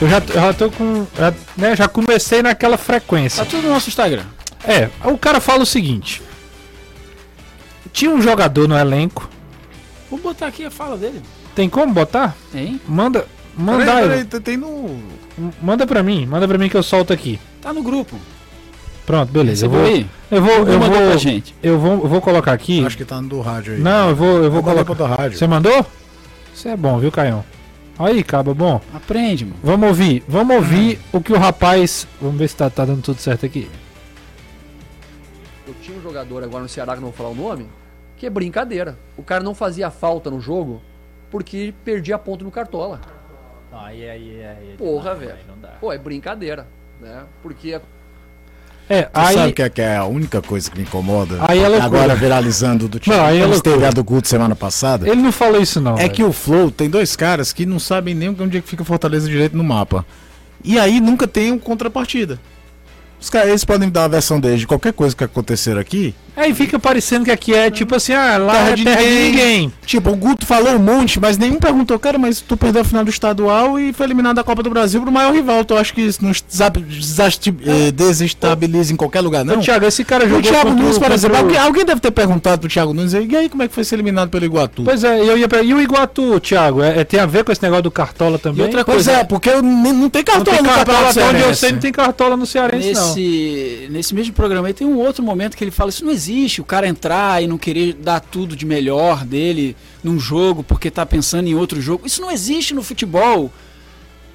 [0.00, 1.06] eu já, eu já tô com.
[1.16, 3.44] Já, né, já comecei naquela frequência.
[3.44, 4.24] Tá tudo no nosso Instagram.
[4.64, 6.20] É, o cara fala o seguinte:
[7.92, 9.30] tinha um jogador no elenco.
[10.10, 11.22] Vou botar aqui a fala dele.
[11.54, 12.34] Tem como botar?
[12.50, 12.80] Tem.
[12.88, 13.26] Manda.
[13.56, 14.98] Manda peraí, peraí, tem no.
[15.62, 17.40] Manda pra mim, manda pra mim que eu solto aqui.
[17.60, 18.16] Tá no grupo.
[19.06, 19.66] Pronto, beleza.
[19.66, 21.54] Eu vou, eu vou, eu vou, pra gente.
[21.62, 22.84] Eu vou, eu vou colocar aqui.
[22.84, 23.80] Acho que tá no do rádio aí.
[23.80, 24.94] Não, eu vou, eu vou colocar.
[24.94, 25.38] Do rádio.
[25.38, 25.86] Você mandou?
[26.52, 27.44] Isso é bom, viu, Caião?
[27.98, 28.80] Aí, caba, bom.
[28.92, 29.56] Aprende, mano.
[29.62, 32.06] Vamos ouvir, vamos ouvir o que o rapaz.
[32.20, 33.70] Vamos ver se tá, tá dando tudo certo aqui.
[35.66, 37.66] Eu tinha um jogador agora no Ceará que não vou falar o nome,
[38.16, 38.98] que é brincadeira.
[39.16, 40.82] O cara não fazia falta no jogo
[41.30, 43.00] porque perdia ponto no cartola.
[43.72, 44.74] Aí, aí, aí.
[44.78, 45.36] Porra, velho.
[45.80, 46.66] Pô, é brincadeira,
[47.00, 47.24] né?
[47.42, 47.80] Porque
[48.88, 49.34] é, aí...
[49.34, 51.38] sabe que é, que é a única coisa que me incomoda?
[51.40, 53.16] Aí é Agora viralizando do time.
[53.16, 55.08] Não, aí é teve a do Guto semana passada.
[55.08, 55.94] Ele não falou isso não.
[55.94, 56.10] É velho.
[56.12, 59.28] que o Flow tem dois caras que não sabem nem onde é que fica Fortaleza
[59.28, 60.06] direito no mapa.
[60.62, 62.38] E aí nunca tem um contrapartida.
[63.20, 66.14] Os caras eles podem dar a versão deles de qualquer coisa que acontecer aqui.
[66.36, 69.06] Aí fica parecendo que aqui é tipo assim, ah, lá Terra é de terra de
[69.08, 69.30] ninguém.
[69.30, 69.72] ninguém.
[69.86, 73.04] Tipo, o Guto falou um monte, mas nenhum perguntou, cara, mas tu perdeu a final
[73.04, 75.64] do estadual e foi eliminado da Copa do Brasil pro maior rival.
[75.64, 79.54] Tu acha que isso não desasti- eh, desestabiliza em qualquer lugar, não?
[79.58, 81.84] Ô, Thiago, esse cara o jogou Thiago contra o- Nunes, por exemplo, o- alguém, alguém
[81.84, 84.44] deve ter perguntado pro Thiago Nunes, e aí como é que foi ser eliminado pelo
[84.44, 84.82] Iguatu?
[84.84, 85.62] Pois é, eu ia pra...
[85.62, 88.60] E o Iguatu, Thiago, é, é- tem a ver com esse negócio do Cartola também?
[88.60, 91.24] E outra Pois coisa, é, porque eu não tem Não cartão tem no cartola, até
[91.24, 93.08] onde eu sei, não tem cartola no Cearense, não.
[93.08, 96.25] nesse, nesse mesmo programa aí tem um outro momento que ele fala: Isso não existe,
[96.60, 101.04] o cara entrar e não querer dar tudo de melhor dele num jogo porque tá
[101.06, 102.06] pensando em outro jogo.
[102.06, 103.50] Isso não existe no futebol.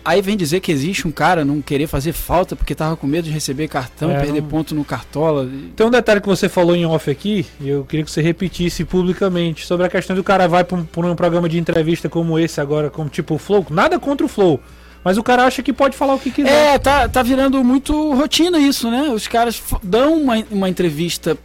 [0.04, 3.26] Aí vem dizer que existe um cara não querer fazer falta porque tava com medo
[3.26, 5.48] de receber cartão, É, perder não- ponto no cartola.
[5.76, 8.84] Tem um detalhe que você falou em off aqui, e eu queria que você repetisse
[8.84, 12.89] publicamente, sobre a questão do cara vai pra um, programa de entrevista como esse agora,
[12.89, 13.64] como tipo o Flow.
[13.70, 14.60] Nada contra o Flow,
[15.04, 16.50] mas o cara acha que pode falar o que quiser.
[16.74, 19.04] É, tá, tá virando muito rotina isso, né?
[19.10, 21.38] Os caras dão uma, uma entrevista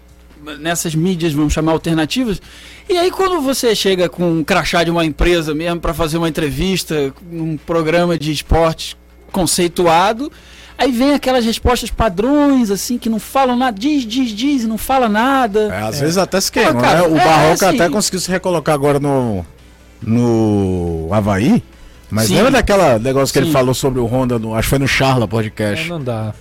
[0.59, 2.40] nessas mídias, vamos chamar alternativas,
[2.88, 6.28] e aí quando você chega com um crachá de uma empresa mesmo para fazer uma
[6.28, 8.97] entrevista num programa de esportes
[9.32, 10.30] conceituado,
[10.78, 14.78] aí vem aquelas respostas padrões, assim, que não falam nada, diz, diz, diz, e não
[14.78, 15.74] fala nada.
[15.74, 17.09] É, às vezes até se queima, Pô, cara, né?
[17.09, 19.44] O é, Barroca assim- até conseguiu se recolocar agora no,
[20.03, 21.62] no Havaí.
[22.09, 22.36] Mas Sim.
[22.36, 23.53] lembra daquela negócio que ele Sim.
[23.53, 25.86] falou sobre o Honda, no, acho que foi no Charla Podcast.
[25.86, 26.32] É, não dá.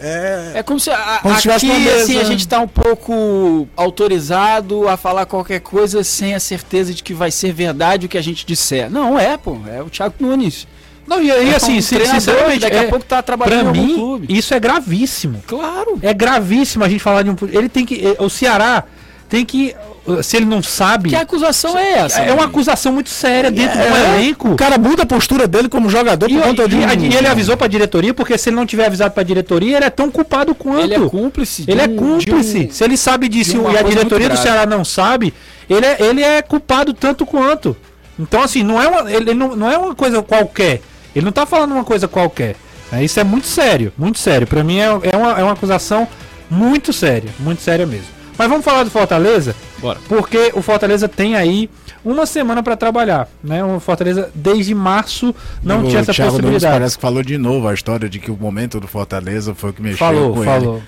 [0.00, 3.68] É, É como se, a, Como se tivesse aqui, assim, a gente tá um pouco
[3.76, 8.18] autorizado a falar qualquer coisa sem a certeza de que vai ser verdade o que
[8.18, 8.90] a gente disser.
[8.90, 9.58] Não é, pô.
[9.66, 10.66] É o Thiago Nunes.
[11.06, 13.94] Não, e, e É assim, um sinceramente, daqui é, a pouco tá trabalhando pra mim,
[13.94, 14.26] clube.
[14.28, 15.42] isso é gravíssimo.
[15.46, 15.98] Claro.
[16.02, 17.36] É gravíssimo a gente falar de um.
[17.50, 18.14] Ele tem que.
[18.18, 18.84] O Ceará
[19.28, 19.74] tem que.
[20.22, 21.10] Se ele não sabe.
[21.10, 22.20] Que acusação é essa?
[22.22, 24.52] É uma acusação muito séria dentro do É, elenco.
[24.52, 26.80] o cara muda a postura dele como jogador E, por conta de um...
[26.80, 29.84] e- e ele avisou pra diretoria, porque se ele não tiver avisado pra diretoria, ele
[29.84, 30.80] é tão culpado quanto.
[30.80, 31.62] Ele é cúmplice.
[31.64, 32.58] de Ele é um- cúmplice.
[32.60, 34.36] de um- Se ele sabe disso de e a diretoria do.
[34.38, 35.34] Ceará não sabe,
[35.68, 37.76] ele é, ele é culpado tanto quanto.
[38.18, 40.80] Então, assim, não é uma, ele não, não é uma coisa qualquer.
[41.14, 42.56] Ele não tá falando uma coisa qualquer.
[42.90, 43.04] né?
[43.04, 44.46] Isso é muito sério, muito sério.
[44.46, 46.08] Pra mim é, é, uma, é uma acusação
[46.50, 48.16] muito séria, muito séria mesmo.
[48.38, 49.54] Mas vamos falar do Fortaleza?
[49.80, 49.98] Bora.
[50.08, 51.68] Porque o Fortaleza tem aí
[52.04, 53.64] uma semana pra trabalhar, né?
[53.64, 56.74] O Fortaleza desde março não o tinha essa Thiago Nunes possibilidade.
[56.74, 59.72] parece que falou de novo a história de que o momento do Fortaleza foi o
[59.72, 60.76] que mexeu Falou, com falou.
[60.76, 60.84] ele.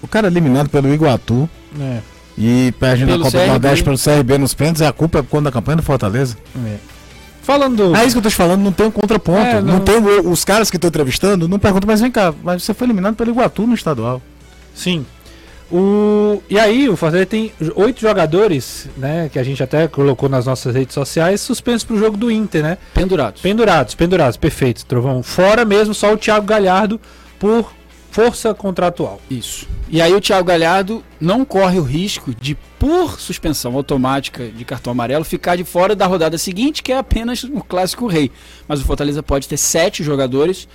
[0.00, 1.48] O cara eliminado pelo Iguatu
[1.80, 1.98] É,
[2.38, 3.46] e perde na Copa do.
[3.46, 6.36] Nordeste pelo CRB nos pênaltis, a culpa é conta da campanha do Fortaleza.
[6.64, 6.76] é.
[7.42, 7.96] Falando.
[7.96, 9.40] É isso que eu tô te falando, não tem um contraponto.
[9.40, 9.74] É, não...
[9.74, 12.72] não- tem o- os caras que estão entrevistando, não perguntam, mas vem cá, mas você
[12.72, 14.22] foi eliminado pelo Iguatu no estadual.
[14.72, 15.04] Sim.
[15.72, 16.42] O...
[16.50, 19.30] E aí, o Fortaleza tem oito jogadores, né?
[19.32, 22.78] Que a gente até colocou nas nossas redes sociais, suspensos pro jogo do Inter, né?
[22.92, 23.40] Pendurados.
[23.40, 25.22] Pendurados, pendurados, perfeito, Trovão.
[25.22, 27.00] Fora mesmo, só o Thiago Galhardo
[27.38, 27.72] por
[28.10, 29.18] força contratual.
[29.30, 29.66] Isso.
[29.88, 34.90] E aí o Thiago Galhardo não corre o risco de, por suspensão automática de cartão
[34.90, 38.30] amarelo, ficar de fora da rodada seguinte, que é apenas o clássico rei.
[38.68, 40.68] Mas o Fortaleza pode ter sete jogadores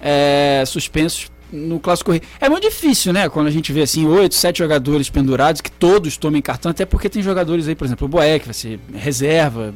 [0.00, 2.22] é, suspensos no clássico rei.
[2.40, 3.28] É muito difícil, né?
[3.28, 7.08] Quando a gente vê assim, oito, sete jogadores pendurados, que todos tomem cartão, até porque
[7.08, 9.74] tem jogadores aí, por exemplo, o que vai ser reserva,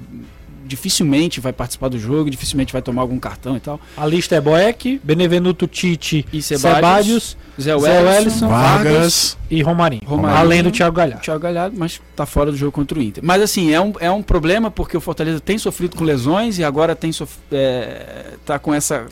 [0.70, 3.80] dificilmente vai participar do jogo, dificilmente vai tomar algum cartão e tal.
[3.96, 9.38] A lista é Boeck, Benevenuto Tite, E Sebadios, Sebadios, Zé Wellison, Wellison, Vargas.
[9.50, 10.02] e Romarinho.
[10.06, 10.38] Romarinho.
[10.38, 11.22] Além do Thiago Galhardo.
[11.22, 13.22] Thiago Galhardo, mas tá fora do jogo contra o Inter.
[13.24, 16.62] Mas assim, é um, é um problema porque o Fortaleza tem sofrido com lesões e
[16.62, 19.06] agora tem sof é, tá com essa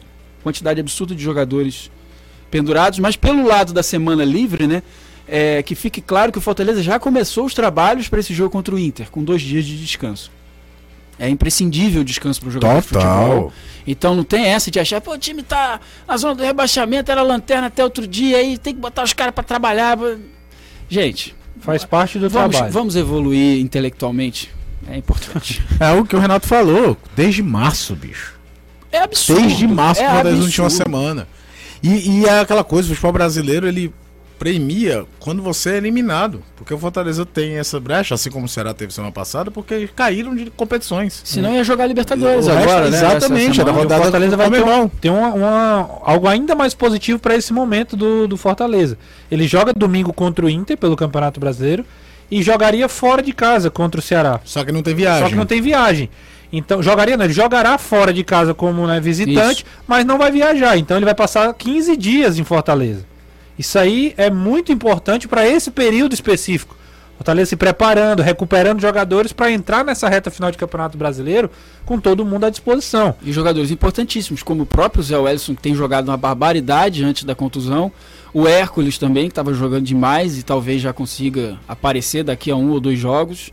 [0.44, 1.90] quantidade absurda de jogadores
[2.50, 4.82] pendurados, mas pelo lado da semana livre, né?
[5.26, 8.74] É, que fique claro que o Fortaleza já começou os trabalhos para esse jogo contra
[8.74, 10.30] o Inter, com dois dias de descanso.
[11.18, 13.34] É imprescindível o descanso para o jogador de futebol.
[13.34, 13.52] Total.
[13.86, 17.20] Então não tem essa de achar, pô, o time tá na zona do rebaixamento, era
[17.22, 19.98] lanterna até outro dia, aí tem que botar os caras para trabalhar.
[20.88, 22.72] Gente, Faz parte do vamos, trabalho.
[22.72, 24.50] vamos evoluir intelectualmente.
[24.88, 25.62] É importante.
[25.80, 28.34] É o que o Renato falou, desde março, bicho.
[28.90, 29.42] É absurdo.
[29.42, 31.26] Desde março, é é das últimas semanas.
[31.82, 33.92] E, e é aquela coisa, o futebol brasileiro, ele
[34.38, 36.42] premia quando você é eliminado.
[36.56, 40.34] Porque o Fortaleza tem essa brecha, assim como o Ceará teve semana passada, porque caíram
[40.34, 41.20] de competições.
[41.24, 42.96] Senão ia jogar Libertadores O resto- agora, né?
[42.98, 43.72] exatamente, semana.
[43.76, 47.52] rodada o Fortaleza vai ter, um, ter uma, uma- algo ainda mais positivo para esse
[47.52, 48.96] momento do, do Fortaleza.
[49.30, 51.84] Ele joga domingo contra o Inter pelo Campeonato Brasileiro
[52.30, 54.38] e jogaria fora de casa contra o Ceará.
[54.44, 55.22] Só que não tem viagem.
[55.24, 56.08] Só que não tem viagem.
[56.52, 60.78] Então, jogaria, não, ele jogará fora de casa como né, visitante, mas não vai viajar.
[60.78, 63.04] Então, ele vai passar 15 dias em Fortaleza.
[63.58, 66.76] Isso aí é muito importante para esse período específico.
[67.18, 71.50] Fortaleza se preparando, recuperando jogadores para entrar nessa reta final de Campeonato Brasileiro
[71.84, 73.16] com todo mundo à disposição.
[73.24, 77.34] E jogadores importantíssimos, como o próprio Zé Wellison, que tem jogado uma barbaridade antes da
[77.34, 77.90] contusão.
[78.32, 82.70] O Hércules também, que estava jogando demais e talvez já consiga aparecer daqui a um
[82.70, 83.50] ou dois jogos.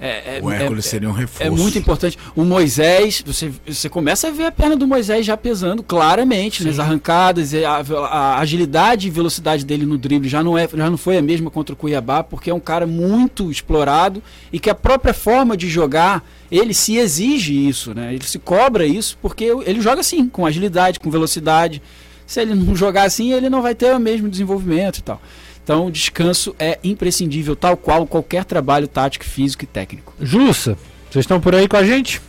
[0.00, 1.42] É, é, o Hércules é, seria um reforço.
[1.42, 2.16] É muito importante.
[2.36, 6.78] O Moisés, você, você começa a ver a perna do Moisés já pesando claramente nas
[6.78, 11.16] arrancadas, a, a, agilidade e velocidade dele no drible já não, é, já não foi
[11.18, 14.22] a mesma contra o Cuiabá, porque é um cara muito explorado
[14.52, 18.14] e que a própria forma de jogar, ele se exige isso, né?
[18.14, 21.82] Ele se cobra isso porque ele joga assim, com agilidade, com velocidade.
[22.24, 25.20] Se ele não jogar assim, ele não vai ter o mesmo desenvolvimento e tal.
[25.68, 30.14] Então, o descanso é imprescindível, tal qual qualquer trabalho tático, físico e técnico.
[30.18, 30.78] Jussa,
[31.10, 32.22] vocês estão por aí com a gente?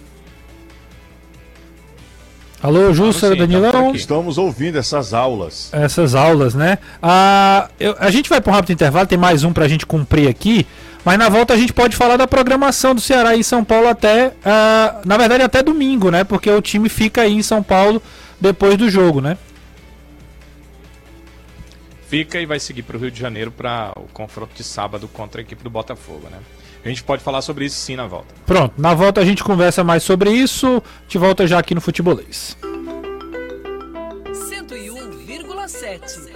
[2.62, 3.96] Alô, Jussa, Danilão?
[3.96, 5.70] Estamos ouvindo essas aulas.
[5.72, 6.80] Essas aulas, né?
[7.02, 9.86] Ah, eu, a gente vai para um rápido intervalo, tem mais um para a gente
[9.86, 10.68] cumprir aqui.
[11.06, 14.34] Mas na volta a gente pode falar da programação do Ceará em São Paulo até,
[14.44, 16.26] ah, na verdade, até domingo, né?
[16.26, 18.04] Porque o time fica aí em São Paulo
[18.38, 19.38] depois do jogo, né?
[22.10, 25.40] Fica e vai seguir para o Rio de Janeiro para o confronto de sábado contra
[25.40, 26.40] a equipe do Botafogo, né?
[26.84, 28.34] A gente pode falar sobre isso sim na volta.
[28.46, 30.82] Pronto, na volta a gente conversa mais sobre isso.
[31.08, 32.58] Te volta já aqui no Futebolês.
[34.32, 36.30] 101,7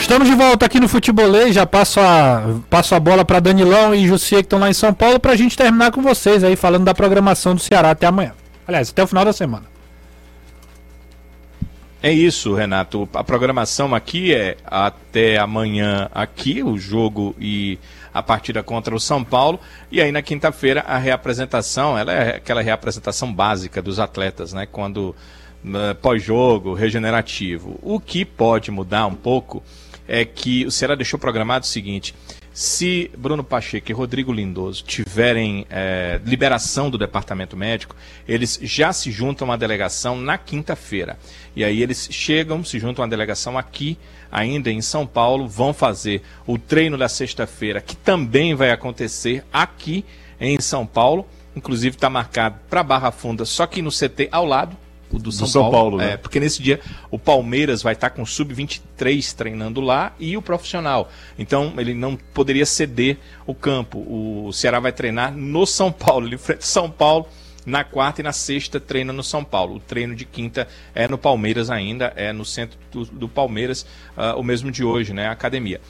[0.00, 1.54] Estamos de volta aqui no Futebolês.
[1.54, 4.92] Já passo a, passo a bola para Danilão e Jussier que estão lá em São
[4.92, 8.34] Paulo para a gente terminar com vocês aí falando da programação do Ceará até amanhã.
[8.66, 9.75] Aliás, até o final da semana.
[12.02, 13.08] É isso, Renato.
[13.14, 17.78] A programação aqui é até amanhã aqui, o jogo e
[18.12, 19.58] a partida contra o São Paulo.
[19.90, 24.66] E aí na quinta-feira a reapresentação, ela é aquela reapresentação básica dos atletas, né?
[24.66, 25.16] Quando
[25.64, 27.78] uh, pós-jogo, regenerativo.
[27.82, 29.62] O que pode mudar um pouco
[30.06, 32.14] é que o Ceará deixou programado o seguinte:
[32.56, 37.94] se Bruno Pacheco e Rodrigo Lindoso tiverem é, liberação do departamento médico,
[38.26, 41.18] eles já se juntam à delegação na quinta-feira.
[41.54, 43.98] E aí eles chegam, se juntam à delegação aqui,
[44.32, 50.02] ainda em São Paulo, vão fazer o treino da sexta-feira, que também vai acontecer aqui
[50.40, 51.26] em São Paulo.
[51.54, 54.74] Inclusive está marcado para Barra Funda, só que no CT ao lado
[55.10, 55.76] o do São, do São Paulo.
[55.76, 56.12] Paulo né?
[56.12, 56.80] é, porque nesse dia
[57.10, 61.10] o Palmeiras vai estar com o Sub-23 treinando lá e o profissional.
[61.38, 63.98] Então ele não poderia ceder o campo.
[63.98, 66.26] O Ceará vai treinar no São Paulo.
[66.26, 67.26] Ele enfrenta São Paulo
[67.66, 69.76] na quarta e na sexta treina no São Paulo.
[69.76, 73.84] O treino de quinta é no Palmeiras ainda, é no centro do, do Palmeiras,
[74.16, 75.26] uh, o mesmo de hoje, né?
[75.26, 75.80] A academia.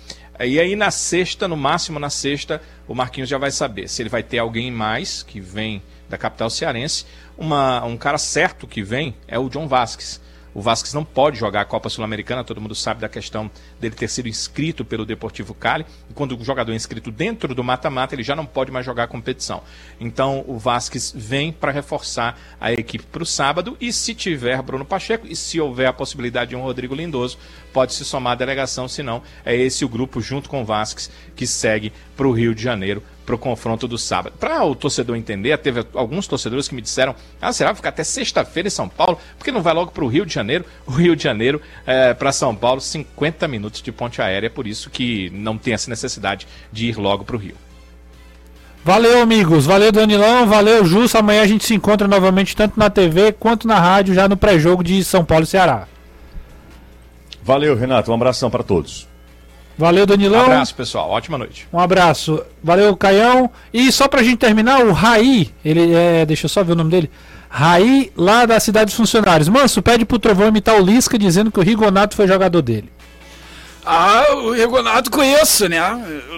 [0.40, 4.08] E aí na sexta, no máximo na sexta, o Marquinhos já vai saber se ele
[4.08, 7.06] vai ter alguém mais que vem da capital cearense
[7.36, 10.20] uma, um cara certo que vem é o John Vasquez.
[10.56, 14.08] O Vasquez não pode jogar a Copa Sul-Americana, todo mundo sabe da questão dele ter
[14.08, 15.84] sido inscrito pelo Deportivo Cali.
[16.08, 19.02] E quando o jogador é inscrito dentro do mata-mata, ele já não pode mais jogar
[19.02, 19.62] a competição.
[20.00, 23.76] Então o Vasquez vem para reforçar a equipe para o sábado.
[23.78, 27.36] E se tiver Bruno Pacheco, e se houver a possibilidade de um Rodrigo Lindoso,
[27.70, 31.46] pode se somar à delegação, senão é esse o grupo junto com o Vasquez que
[31.46, 34.34] segue para o Rio de Janeiro para o confronto do sábado.
[34.38, 38.04] Para o torcedor entender, teve alguns torcedores que me disseram: ah, será que ficar até
[38.04, 39.18] sexta-feira em São Paulo?
[39.36, 40.64] Porque não vai logo para o Rio de Janeiro?
[40.86, 44.88] O Rio de Janeiro é, para São Paulo, 50 minutos de ponte aérea, por isso
[44.88, 47.56] que não tem essa necessidade de ir logo para o Rio.
[48.84, 49.66] Valeu, amigos.
[49.66, 50.46] Valeu, Danilão.
[50.46, 51.18] Valeu, Justo.
[51.18, 54.84] Amanhã a gente se encontra novamente, tanto na TV quanto na rádio, já no pré-jogo
[54.84, 55.88] de São Paulo e Ceará.
[57.42, 58.12] Valeu, Renato.
[58.12, 59.08] Um abração para todos.
[59.78, 60.40] Valeu, Danilão.
[60.40, 61.10] Um abraço, pessoal.
[61.10, 61.68] Ótima noite.
[61.72, 62.42] Um abraço.
[62.62, 63.50] Valeu, Caião.
[63.72, 66.24] E só pra gente terminar, o Raí, ele é.
[66.24, 67.10] Deixa eu só ver o nome dele.
[67.48, 69.48] Raí, lá da Cidade dos Funcionários.
[69.48, 72.90] Manso, pede pro Trovão imitar o Lisca dizendo que o Rigonato foi jogador dele.
[73.84, 75.80] Ah, o Rigonato conheço, né?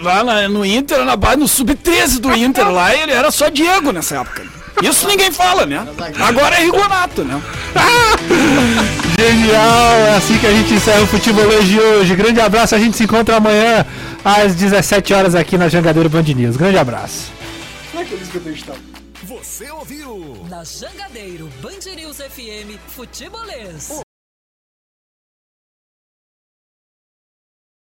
[0.03, 4.19] Lá no Inter, na base, no sub-13 do Inter, lá ele era só Diego nessa
[4.19, 4.58] época.
[4.83, 5.87] Isso ninguém fala, né?
[6.21, 7.41] Agora é Rigonato, né?
[9.19, 9.95] Genial!
[10.07, 12.15] É assim que a gente encerra o futebolês de hoje.
[12.15, 13.85] Grande abraço, a gente se encontra amanhã
[14.25, 16.57] às 17 horas aqui na Jangadeiro Band News.
[16.57, 17.33] Grande abraço.
[17.91, 18.77] Como é que eu
[19.25, 20.47] Você ouviu?
[20.49, 24.08] Na Jangadeiro Band News FM Futebolês.